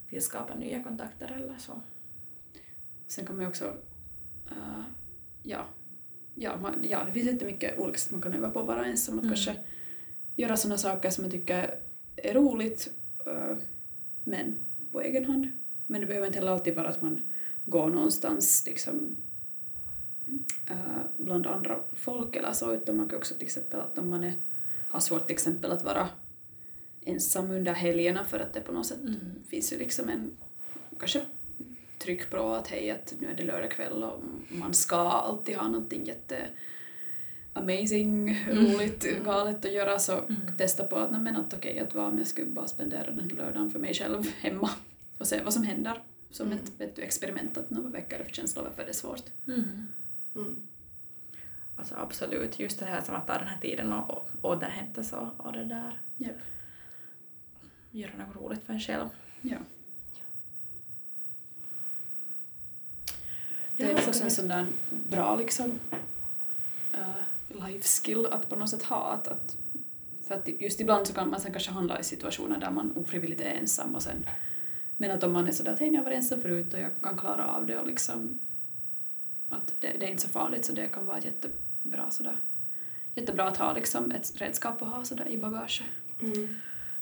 vill 0.09 0.21
skapa 0.23 0.55
nya 0.55 0.83
kontakter 0.83 1.31
eller 1.35 1.57
så. 1.57 1.81
Sen 3.07 3.25
kan 3.25 3.35
man 3.35 3.43
ju 3.45 3.49
också, 3.49 3.77
äh, 4.49 4.83
ja, 5.43 5.65
ja, 6.35 6.57
man, 6.57 6.79
ja, 6.83 7.03
det 7.03 7.11
finns 7.11 7.25
jättemycket 7.31 7.77
olika 7.79 7.97
sätt 7.99 8.11
man 8.11 8.21
kan 8.21 8.33
öva 8.33 8.49
på 8.49 8.59
att 8.59 8.67
vara 8.67 8.85
ensam. 8.85 9.15
Att 9.17 9.23
Mm. 9.23 9.33
kanske 9.35 9.55
göra 10.37 10.57
sådana 10.57 10.77
saker 10.77 11.09
som 11.09 11.21
man 11.23 11.31
tycker 11.31 11.75
är 12.15 12.33
roligt, 12.33 12.89
men 14.23 14.57
på 14.91 15.01
egen 15.01 15.25
hand. 15.25 15.47
Men 15.87 16.01
det 16.01 16.07
behöver 16.07 16.27
inte 16.27 16.39
heller 16.39 16.51
alltid 16.51 16.75
vara 16.75 16.87
att 16.87 17.01
man 17.01 17.19
går 17.65 17.89
någonstans 17.89 18.63
liksom, 18.65 19.15
bland 21.17 21.47
andra 21.47 21.79
folk 21.93 22.35
eller 22.35 22.51
så, 22.51 22.73
utan 22.73 22.97
man 22.97 23.09
kan 23.09 23.17
också 23.17 23.33
till 23.33 23.43
exempel 23.43 23.79
att 23.79 23.97
om 23.97 24.09
man 24.09 24.23
är, 24.23 24.33
har 24.89 24.99
svårt 24.99 25.27
till 25.27 25.33
exempel 25.33 25.71
att 25.71 25.83
vara 25.83 26.09
ensam 27.05 27.51
under 27.51 27.73
helgerna 27.73 28.25
för 28.25 28.39
att 28.39 28.53
det 28.53 28.61
på 28.61 28.71
något 28.71 28.85
sätt 28.85 29.01
Mm. 29.01 29.19
finns 29.49 29.73
ju 29.73 29.77
liksom 29.77 30.09
en 30.09 30.31
kanske 30.99 31.21
tryck 31.99 32.29
på 32.29 32.37
att 32.37 32.67
hej 32.67 32.91
att 32.91 33.13
nu 33.19 33.27
är 33.27 33.35
det 33.35 33.43
lördag 33.43 33.71
kväll 33.71 34.03
och 34.03 34.21
man 34.49 34.73
ska 34.73 34.95
alltid 34.97 35.55
ha 35.55 35.67
någonting 35.67 36.05
jätte 36.05 36.47
amazing, 37.57 38.45
roligt, 38.51 39.05
Mm. 39.05 39.23
galet 39.23 39.65
att 39.65 39.73
göra 39.73 39.99
så 39.99 40.13
Mm. 40.19 40.57
testa 40.57 40.83
på 40.83 40.95
att, 40.95 41.11
men 41.21 41.35
att 41.35 41.53
okej, 41.53 41.79
att 41.79 41.95
vad 41.95 42.05
om 42.05 42.17
jag 42.17 42.27
skulle 42.27 42.47
bara 42.51 42.67
spendera 42.67 43.03
den 43.11 43.19
här 43.19 43.29
lördagen 43.37 43.71
för 43.71 43.79
mig 43.79 43.93
själv 43.93 44.23
hemma 44.39 44.69
och 45.17 45.27
se 45.27 45.41
vad 45.43 45.53
som 45.53 45.63
händer. 45.63 46.01
Som 46.31 46.47
Mm. 46.47 46.57
ett 46.57 46.71
vet 46.77 46.95
du, 46.95 47.01
experiment, 47.01 47.57
att 47.57 47.65
vad 47.69 47.91
väcker 47.91 48.17
det 48.17 48.23
för 48.25 48.31
känslor, 48.33 48.63
varför 48.63 48.81
är 48.83 48.87
det 48.87 48.93
svårt? 48.93 49.23
Mm. 49.47 49.87
Mm. 50.35 50.55
Alltså 51.75 51.95
absolut, 51.95 52.59
just 52.59 52.79
det 52.79 52.85
här 52.85 53.01
som 53.01 53.15
att 53.15 53.27
ta 53.27 53.37
den 53.37 53.47
här 53.47 53.59
tiden 53.61 53.93
och, 53.93 54.09
och 54.11 54.29
återhämta 54.51 55.03
sig 55.03 55.19
och, 55.19 55.45
och 55.45 55.53
det 55.53 55.63
där. 55.65 56.01
Japp. 56.17 56.35
Göra 57.91 58.11
något 58.17 58.35
roligt 58.35 58.63
för 58.63 58.73
en 58.73 58.79
själv. 58.79 59.09
Ja. 59.41 59.57
Det 63.77 63.83
är 63.83 63.93
också 64.07 64.23
en 64.23 64.31
sån 64.31 64.47
där 64.47 64.65
bra 64.89 65.35
liksom 65.35 65.79
uh, 66.93 67.09
life 67.47 67.83
skill 67.87 68.25
att 68.25 68.49
på 68.49 68.55
något 68.55 68.69
sätt 68.69 68.83
ha. 68.83 69.11
Att, 69.11 69.27
att, 69.27 69.57
för 70.27 70.35
att 70.35 70.47
just 70.59 70.79
ibland 70.79 71.07
så 71.07 71.13
kan 71.13 71.29
man 71.29 71.41
sen 71.41 71.51
kanske 71.51 71.71
handla 71.71 71.99
i 71.99 72.03
situationer 72.03 72.57
där 72.57 72.71
man 72.71 72.91
ofrivilligt 72.91 73.41
är 73.41 73.51
ensam 73.51 73.95
och 73.95 74.01
sen 74.01 74.25
men 74.97 75.11
att 75.11 75.23
om 75.23 75.33
man 75.33 75.47
är 75.47 75.51
sådär 75.51 75.73
att 75.73 75.79
hej, 75.79 75.93
jag 75.93 76.03
var 76.03 76.11
ensam 76.11 76.41
förut 76.41 76.73
och 76.73 76.79
jag 76.79 76.91
kan 77.01 77.17
klara 77.17 77.47
av 77.47 77.65
det 77.65 77.77
och 77.77 77.87
liksom 77.87 78.39
att 79.49 79.75
det, 79.79 79.95
det 79.99 80.05
är 80.05 80.09
inte 80.09 80.23
så 80.23 80.29
farligt 80.29 80.65
så 80.65 80.73
det 80.73 80.87
kan 80.87 81.05
vara 81.05 81.19
jättebra 81.19 82.09
sådär 82.09 82.37
jättebra 83.17 83.47
att 83.47 83.57
ha 83.57 83.73
liksom 83.73 84.11
ett 84.11 84.41
redskap 84.41 84.81
att 84.81 84.89
ha 84.89 85.03
sådär 85.05 85.27
i 85.27 85.37
bagaget. 85.37 85.81
Mm. 86.21 86.55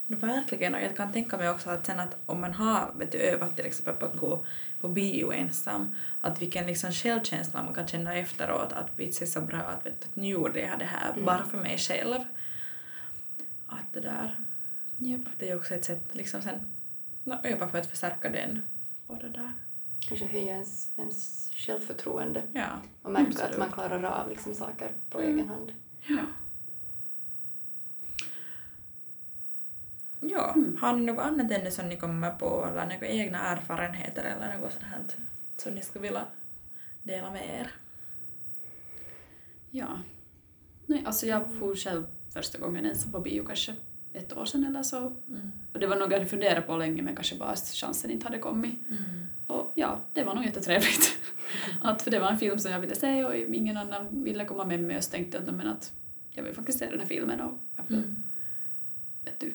No, 0.07 0.15
verkligen, 0.15 0.75
och 0.75 0.81
jag 0.81 0.95
kan 0.95 1.13
tänka 1.13 1.37
mig 1.37 1.49
också 1.49 1.69
att 1.69 1.85
sen 1.85 1.99
att 1.99 2.17
om 2.25 2.41
man 2.41 2.53
har 2.53 2.93
vet 2.97 3.11
du, 3.11 3.17
övat 3.17 3.55
till 3.55 3.65
exempel 3.65 3.95
på 3.95 4.05
att 4.05 4.19
gå 4.19 4.45
på 4.85 4.91
bio 4.91 5.31
ensam, 5.31 5.95
att 6.21 6.41
vilken 6.41 6.65
liksom 6.67 6.91
självkänsla 6.91 7.63
man 7.63 7.73
kan 7.73 7.87
känna 7.87 8.15
efteråt, 8.15 8.73
att 8.73 8.87
vitsen 8.95 9.27
är 9.27 9.31
så 9.31 9.41
bra 9.41 9.57
att, 9.57 9.85
vet 9.85 10.03
att 10.03 10.15
nu 10.15 10.27
gjorde 10.27 10.59
jag 10.59 10.79
det 10.79 10.85
här 10.85 11.11
Mm. 11.13 11.25
bara 11.25 11.45
för 11.45 11.57
mig 11.57 11.77
själv. 11.77 12.19
Att 13.67 13.93
det 13.93 13.99
där, 13.99 14.39
Yep. 14.99 15.21
det 15.39 15.49
är 15.49 15.55
också 15.57 15.73
ett 15.73 15.85
sätt 15.85 16.03
liksom 16.11 16.41
sen 16.41 16.69
no, 17.23 17.35
öva 17.43 17.67
för 17.67 17.77
att 17.77 17.85
förstärka 17.85 18.29
den. 18.29 18.61
Och 19.07 19.17
det 19.17 19.29
där. 19.29 19.51
Kanske 19.99 20.25
höja 20.25 20.53
ens, 20.53 20.91
ens 20.97 21.49
självförtroende 21.53 22.41
Ja. 22.53 22.67
och 23.01 23.11
märka 23.11 23.27
att 23.29 23.35
Absolut. 23.35 23.57
man 23.59 23.71
klarar 23.71 24.03
av 24.03 24.29
liksom 24.29 24.55
saker 24.55 24.91
på 25.09 25.19
Mm. 25.19 25.33
egen 25.35 25.49
hand. 25.49 25.71
Ja. 26.07 26.21
Ja, 30.29 30.53
Mm. 30.55 30.77
har 30.81 30.93
ni 30.93 31.05
något 31.05 31.25
annat 31.25 31.51
ännu 31.51 31.71
som 31.71 31.89
ni 31.89 31.97
kommer 31.97 32.31
på 32.31 32.65
eller 32.71 32.83
några 32.85 33.07
egna 33.07 33.39
erfarenheter 33.39 34.23
eller 34.23 34.57
något 34.57 34.71
sånt 34.71 34.83
här 34.83 34.99
som 35.57 35.73
ni 35.73 35.81
skulle 35.81 36.03
vilja 36.03 36.25
dela 37.03 37.31
med 37.31 37.59
er? 37.59 37.71
Ja. 39.71 39.99
Nej, 40.85 41.03
alltså 41.05 41.25
jag 41.25 41.53
for 41.59 41.75
själv 41.75 42.05
första 42.33 42.57
gången 42.57 42.85
ensam 42.85 43.11
på 43.11 43.19
bio 43.19 43.43
kanske 43.45 43.73
ett 44.13 44.37
år 44.37 44.45
sedan 44.45 44.65
eller 44.65 44.83
så. 44.83 44.97
Mm. 44.99 45.51
Och 45.73 45.79
det 45.79 45.87
var 45.87 45.95
något 45.95 46.11
jag 46.11 46.17
hade 46.17 46.29
funderat 46.29 46.67
på 46.67 46.77
länge 46.77 47.01
men 47.01 47.15
kanske 47.15 47.35
bara 47.35 47.55
chansen 47.55 48.11
inte 48.11 48.25
hade 48.25 48.39
kommit. 48.39 48.75
Och 49.47 49.71
ja, 49.75 49.99
det 50.13 50.23
var 50.23 50.35
nog 50.35 50.45
jättetrevligt. 50.45 51.17
att, 51.81 52.01
för 52.01 52.11
det 52.11 52.19
var 52.19 52.27
en 52.31 52.37
film 52.39 52.59
som 52.59 52.71
jag 52.71 52.79
ville 52.79 52.95
se 52.95 53.25
och 53.25 53.35
ingen 53.35 53.77
annan 53.77 54.23
ville 54.23 54.45
komma 54.45 54.65
med 54.65 54.79
mig 54.83 54.97
och 54.97 55.03
så 55.03 55.11
tänkte 55.11 55.37
jag 55.37 55.49
att, 55.49 55.55
men 55.55 55.67
att 55.67 55.93
jag 56.31 56.43
vill 56.43 56.53
faktiskt 56.55 56.79
se 56.79 56.89
den 56.89 56.99
här 56.99 57.07
filmen 57.07 57.41
och 57.41 57.59
varför, 57.75 57.93
Mm. 57.93 58.23
vet 59.25 59.39
du, 59.39 59.53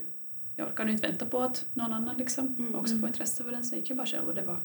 jag 0.61 0.69
orkar 0.69 0.85
nu 0.85 0.91
inte 0.91 1.07
vänta 1.07 1.25
på 1.25 1.39
att 1.41 1.65
någon 1.73 1.93
annan 1.93 2.17
liksom 2.17 2.55
Mm. 2.59 2.75
också 2.75 2.97
får 2.97 3.07
intresse 3.07 3.43
för 3.43 3.51
den 3.51 3.63
så 3.63 3.75
gick 3.75 3.89
jag 3.89 3.97
bara 3.97 4.07
själv 4.07 4.27
och 4.27 4.35
det 4.35 4.41
var, 4.41 4.59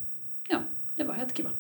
ja, 0.49 0.59
det 0.97 1.05
var 1.05 1.15
helt 1.15 1.35
kiva. 1.37 1.51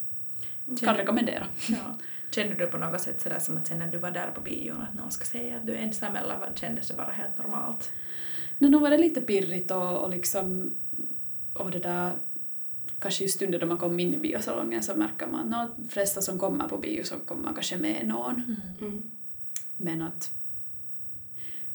Mm. 0.66 0.76
Kan 0.76 0.94
rekommendera. 0.96 1.46
Ja. 1.68 1.98
Kände 2.30 2.54
du 2.54 2.66
på 2.66 2.78
något 2.78 3.00
sätt 3.00 3.20
sådär 3.20 3.38
som 3.38 3.56
att 3.56 3.66
sen 3.66 3.78
när 3.78 3.86
du 3.92 3.98
var 3.98 4.10
där 4.10 4.30
på 4.30 4.40
bion 4.40 4.82
att 4.82 4.94
någon 4.94 5.10
ska 5.10 5.24
säga 5.24 5.56
att 5.56 5.66
du 5.66 5.72
är 5.72 5.78
ensam 5.78 6.16
eller 6.16 6.38
vad 6.38 6.58
kändes 6.58 6.88
det 6.88 6.94
bara 6.94 7.10
helt 7.12 7.38
normalt? 7.38 7.92
No, 8.58 8.68
nu 8.68 8.78
var 8.78 8.90
det 8.90 8.98
lite 8.98 9.20
pirrigt 9.20 9.70
och, 9.70 9.96
och 10.04 10.10
liksom 10.10 10.74
och 11.52 11.70
det 11.70 11.78
där 11.78 12.12
kanske 12.98 13.24
just 13.24 13.42
under 13.42 13.58
då 13.58 13.66
man 13.66 13.78
kom 13.78 14.00
in 14.00 14.14
i 14.14 14.18
biosalongen 14.18 14.82
så 14.82 14.96
märker 14.96 15.26
man 15.26 15.54
att 15.54 15.76
de 15.76 15.88
flesta 15.88 16.22
som 16.22 16.38
kommer 16.38 16.68
på 16.68 16.78
bio 16.78 17.04
så 17.04 17.18
kommer 17.18 17.52
kanske 17.52 17.76
med 17.76 18.06
någon. 18.06 18.56
Mm. 18.80 19.02
Men 19.76 20.02
att 20.02 20.32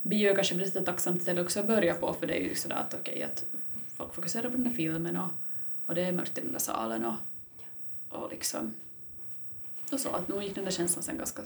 bio 0.02 0.30
är 0.30 0.34
kanske 0.34 0.62
ett 0.62 0.86
tacksamt 0.86 1.22
ställe 1.22 1.42
också 1.42 1.60
att 1.60 1.66
börja 1.66 1.94
på 1.94 2.12
för 2.12 2.26
det 2.26 2.34
är 2.34 2.40
ju 2.48 2.54
sådär 2.54 2.76
att 2.76 2.94
okej 2.94 3.22
att 3.22 3.44
folk 3.88 4.14
fokuserar 4.14 4.50
på 4.50 4.56
den 4.56 4.66
här 4.66 4.72
filmen 4.72 5.16
och, 5.16 5.28
och 5.86 5.94
det 5.94 6.02
är 6.02 6.12
mörkt 6.12 6.38
i 6.38 6.40
den 6.40 6.52
där 6.52 6.58
salen 6.58 7.04
och, 7.04 7.14
och 8.08 8.30
liksom 8.30 8.74
och 9.92 10.00
så 10.00 10.08
att 10.08 10.28
nu 10.28 10.42
gick 10.42 10.54
den 10.54 10.64
där 10.64 10.72
känslan 10.72 11.02
sen 11.02 11.18
ganska 11.18 11.42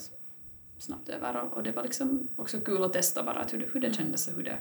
snabbt 0.79 1.09
över 1.09 1.37
och, 1.37 1.53
och 1.53 1.63
det 1.63 1.73
var 1.73 1.83
liksom 1.83 2.29
också 2.37 2.61
kul 2.61 2.83
att 2.83 2.93
testa 2.93 3.23
bara 3.23 3.39
att 3.39 3.55
hur, 3.55 3.71
hur 3.73 3.81
det 3.81 3.87
Mm. 3.87 3.97
kändes 3.97 4.29
och 4.29 4.35
hur 4.35 4.45
det, 4.45 4.59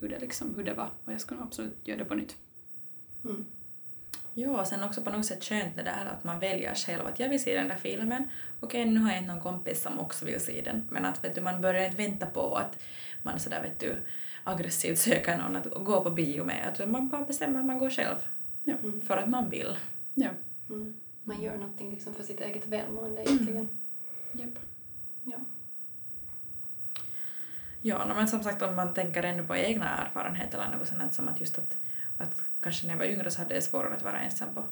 hur 0.00 0.08
det 0.08 0.18
liksom, 0.18 0.54
hur 0.54 0.64
det 0.64 0.74
var 0.74 0.90
och 1.04 1.12
jag 1.12 1.20
skulle 1.20 1.40
nog 1.40 1.46
absolut 1.48 1.76
göra 1.84 1.98
det 1.98 2.04
på 2.04 2.14
nytt. 2.14 2.36
Mm. 3.24 3.44
Ja, 4.38 4.60
och 4.60 4.66
sen 4.66 4.84
också 4.84 5.02
på 5.02 5.10
något 5.10 5.26
sätt 5.26 5.44
skönt 5.44 5.76
det 5.76 5.82
där 5.82 6.06
att 6.06 6.24
man 6.24 6.38
väljer 6.38 6.74
själv 6.74 7.06
att 7.06 7.20
jag 7.20 7.28
vill 7.28 7.42
se 7.42 7.54
den 7.54 7.68
där 7.68 7.76
filmen. 7.76 8.28
Okej, 8.60 8.84
nu 8.84 9.00
har 9.00 9.10
jag 9.10 9.18
inte 9.18 9.32
någon 9.32 9.42
kompis 9.42 9.82
som 9.82 9.98
också 9.98 10.24
vill 10.26 10.40
se 10.40 10.62
den. 10.64 10.88
Men 10.90 11.04
att 11.04 11.24
vet 11.24 11.34
du, 11.34 11.40
man 11.40 11.60
börjar 11.60 11.84
inte 11.84 11.96
vänta 11.96 12.26
på 12.26 12.54
att 12.54 12.78
man 13.22 13.38
sådär 13.40 13.62
vet 13.62 13.78
du 13.78 13.96
aggressivt 14.44 14.98
söker 14.98 15.38
någon 15.38 15.56
att 15.56 15.84
gå 15.84 16.04
på 16.04 16.10
bio 16.10 16.44
med. 16.44 16.68
Att 16.68 16.88
man 16.88 17.08
bara 17.08 17.24
bestämmer 17.24 17.58
att 17.58 17.66
man 17.66 17.78
går 17.78 17.90
själv. 17.90 18.16
Ja. 18.64 18.74
Mm. 18.82 19.00
För 19.00 19.16
att 19.16 19.28
man 19.28 19.50
vill. 19.50 19.76
Ja. 20.14 20.30
Mm. 20.70 20.94
Man 21.22 21.42
gör 21.42 21.56
någonting 21.56 21.90
liksom 21.90 22.14
för 22.14 22.22
sitt 22.22 22.40
eget 22.40 22.66
välmående 22.66 23.22
egentligen. 23.22 23.68
Japp. 24.32 24.58
Ja. 25.24 25.38
Ja, 27.82 28.04
no, 28.04 28.14
men 28.14 28.28
som 28.28 28.42
sagt 28.42 28.62
om 28.62 28.76
man 28.76 28.94
tänker 28.94 29.22
ännu 29.22 29.46
på 29.46 29.56
egna 29.56 29.88
erfarenheter 29.88 30.58
eller 30.58 30.76
något 30.76 30.88
sånt 30.88 31.14
som 31.14 31.28
att 31.28 31.40
just 31.40 31.58
att, 31.58 31.76
att 32.18 32.42
kanske 32.62 32.86
när 32.86 32.94
jag 32.94 32.98
var 32.98 33.06
yngre 33.06 33.30
så 33.30 33.38
hade 33.38 33.54
jag 33.54 33.62
svårare 33.62 33.94
att 33.94 34.02
vara 34.02 34.20
ensam 34.20 34.54
på, 34.54 34.62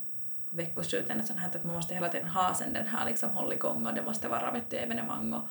på 0.50 0.56
veckosluten. 0.56 1.20
Och 1.20 1.26
sånt 1.26 1.38
här 1.38 1.48
att 1.48 1.64
man 1.64 1.74
måste 1.74 1.94
hela 1.94 2.08
tiden 2.08 2.28
ha 2.28 2.54
sen 2.54 2.72
den 2.72 2.86
här 2.86 3.06
liksom 3.06 3.30
hålligång 3.30 3.86
och 3.86 3.94
det 3.94 4.02
måste 4.02 4.28
vara 4.28 4.52
vet 4.52 4.70
du, 4.70 4.76
evenemang 4.76 5.32
och, 5.32 5.48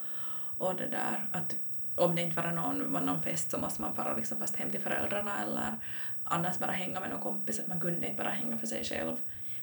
och 0.57 0.75
det 0.75 0.87
där. 0.87 1.29
Att 1.31 1.55
om 1.95 2.15
det 2.15 2.21
inte 2.21 2.41
var 2.41 2.51
någon, 2.51 2.93
var 2.93 3.01
någon 3.01 3.21
fest 3.21 3.51
så 3.51 3.57
måste 3.57 3.81
man 3.81 3.95
fara 3.95 4.15
liksom 4.15 4.37
fast 4.37 4.55
hem 4.55 4.71
till 4.71 4.81
föräldrarna 4.81 5.43
eller 5.43 5.75
annars 6.23 6.59
bara 6.59 6.71
hänga 6.71 6.99
med 6.99 7.09
någon 7.09 7.21
kompis, 7.21 7.59
att 7.59 7.67
man 7.67 7.79
kunde 7.79 8.07
inte 8.07 8.23
bara 8.23 8.31
hänga 8.31 8.57
för 8.57 8.67
sig 8.67 8.83
själv. 8.83 9.17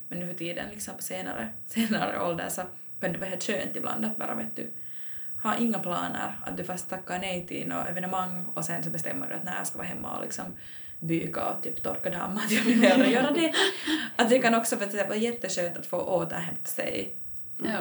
Men 0.08 0.18
nu 0.18 0.26
för 0.26 0.34
tiden 0.34 0.68
liksom 0.70 0.96
på 0.96 1.02
senare, 1.02 1.48
senare 1.66 2.22
ålder 2.22 2.48
så 2.48 2.62
kan 3.00 3.12
det 3.12 3.18
vara 3.18 3.30
helt 3.30 3.42
skönt 3.42 3.76
ibland 3.76 4.04
att 4.04 4.16
bara 4.16 4.34
vet 4.34 4.56
du 4.56 4.70
ha 5.42 5.56
inga 5.56 5.78
planer, 5.78 6.40
att 6.44 6.56
du 6.56 6.64
fast 6.64 6.90
tackar 6.90 7.18
nej 7.18 7.46
till 7.46 7.68
något 7.68 7.88
evenemang 7.88 8.46
och 8.54 8.64
sen 8.64 8.82
så 8.82 8.90
bestämmer 8.90 9.28
du 9.28 9.34
att 9.34 9.44
när 9.44 9.56
jag 9.56 9.66
ska 9.66 9.78
vara 9.78 9.88
hemma 9.88 10.16
och 10.16 10.22
liksom 10.22 10.44
byka 11.02 11.44
och 11.48 11.62
typ 11.62 11.82
torka 11.82 12.10
damm, 12.10 12.36
att 12.38 12.50
jag 12.50 12.62
vill 12.62 12.82
hellre 12.82 13.10
göra 13.10 13.30
det. 13.30 13.52
Att 14.16 14.30
det 14.30 14.38
kan 14.38 14.54
också 14.54 14.76
för 14.76 15.04
vara 15.08 15.16
jätteskönt 15.16 15.76
att 15.76 15.86
få 15.86 15.96
återhämta 16.00 16.64
sig 16.70 17.16
Ja. 17.64 17.80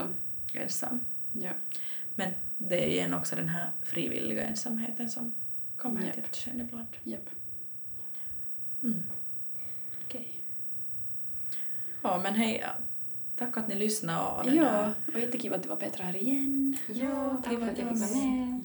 ensam. 0.53 0.99
Ja. 1.31 1.51
Men 2.15 2.31
det 2.57 2.83
är 2.83 2.87
igen 2.87 3.13
också 3.13 3.35
den 3.35 3.49
här 3.49 3.69
frivilliga 3.81 4.43
ensamheten 4.43 5.09
som 5.09 5.33
kommer 5.77 6.01
helt 6.01 6.17
Japp. 6.17 6.25
jätteskön 6.25 6.61
ibland. 6.61 6.87
Japp. 7.03 7.29
Mm. 8.83 9.03
Okej. 10.05 10.33
Ja 12.01 12.19
men 12.23 12.33
hej, 12.35 12.65
tack 13.37 13.57
att 13.57 13.67
ni 13.67 13.75
lyssnade 13.75 14.19
och 14.41 14.55
Ja, 14.55 14.63
där. 14.63 14.93
och 15.13 15.19
jättekul 15.19 15.53
att 15.53 15.63
du 15.63 15.69
var 15.69 15.75
Petra 15.75 16.03
här 16.03 16.15
igen. 16.15 16.77
Ja, 16.87 17.41
tack 17.45 17.53
för 17.53 17.61
att 17.69 17.77
jag 17.77 17.89
fick 17.99 18.09
vara 18.15 18.25
med. 18.25 18.63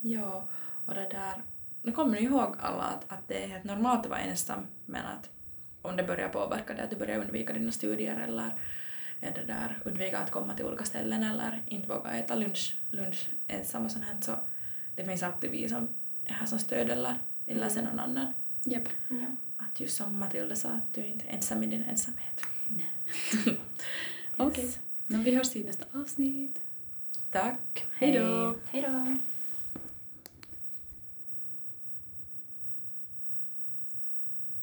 Ja, 0.00 0.48
och 0.86 0.94
det 0.94 1.08
där... 1.10 1.42
Nu 1.82 1.92
kommer 1.92 2.20
ni 2.20 2.22
ihåg 2.22 2.54
alla 2.60 2.82
att, 2.82 3.12
att 3.12 3.28
det 3.28 3.44
är 3.44 3.48
helt 3.48 3.64
normalt 3.64 4.00
att 4.00 4.10
vara 4.10 4.20
ensam, 4.20 4.66
men 4.86 5.06
att 5.06 5.30
om 5.82 5.96
det 5.96 6.02
börjar 6.02 6.28
påverka 6.28 6.74
dig, 6.74 6.84
att 6.84 6.90
du 6.90 6.96
börjar 6.96 7.18
undvika 7.18 7.52
dina 7.52 7.72
studier 7.72 8.20
eller 8.20 8.54
är 9.20 9.34
det 9.34 9.44
där, 9.44 9.82
undvika 9.84 10.18
att 10.18 10.30
komma 10.30 10.54
till 10.54 10.64
olika 10.64 10.84
ställen 10.84 11.22
eller 11.22 11.62
inte 11.66 11.88
våga 11.88 12.10
äta 12.10 12.34
lunch, 12.34 12.78
lunch 12.90 13.28
ensam 13.46 13.84
och 13.84 13.90
sånt 13.90 14.04
här, 14.04 14.16
så 14.20 14.32
det 14.94 15.04
finns 15.04 15.22
alltid 15.22 15.50
vi 15.50 15.68
som 15.68 15.88
är 16.24 16.32
här 16.32 16.46
som 16.46 16.58
stöd 16.58 16.90
eller, 16.90 17.14
eller 17.46 17.68
sen 17.68 17.84
någon 17.84 17.98
annan. 17.98 18.32
Japp. 18.64 18.88
Ja. 19.08 19.26
Att 19.56 19.80
just 19.80 19.96
som 19.96 20.18
Matilda 20.18 20.56
sa, 20.56 20.68
att 20.68 20.94
du 20.94 21.00
är 21.00 21.06
inte 21.06 21.24
ensam 21.24 21.62
i 21.62 21.66
din 21.66 21.84
ensamhet. 21.84 22.44
Okej. 24.36 24.72
Men 25.06 25.24
vi 25.24 25.34
hörs 25.36 25.56
i 25.56 25.64
nästa 25.64 25.84
avsnitt. 25.92 26.60
Tack. 27.30 27.86
Hej 27.92 28.18
då. 28.18 28.56
Hej 28.70 28.82
då! 28.82 29.18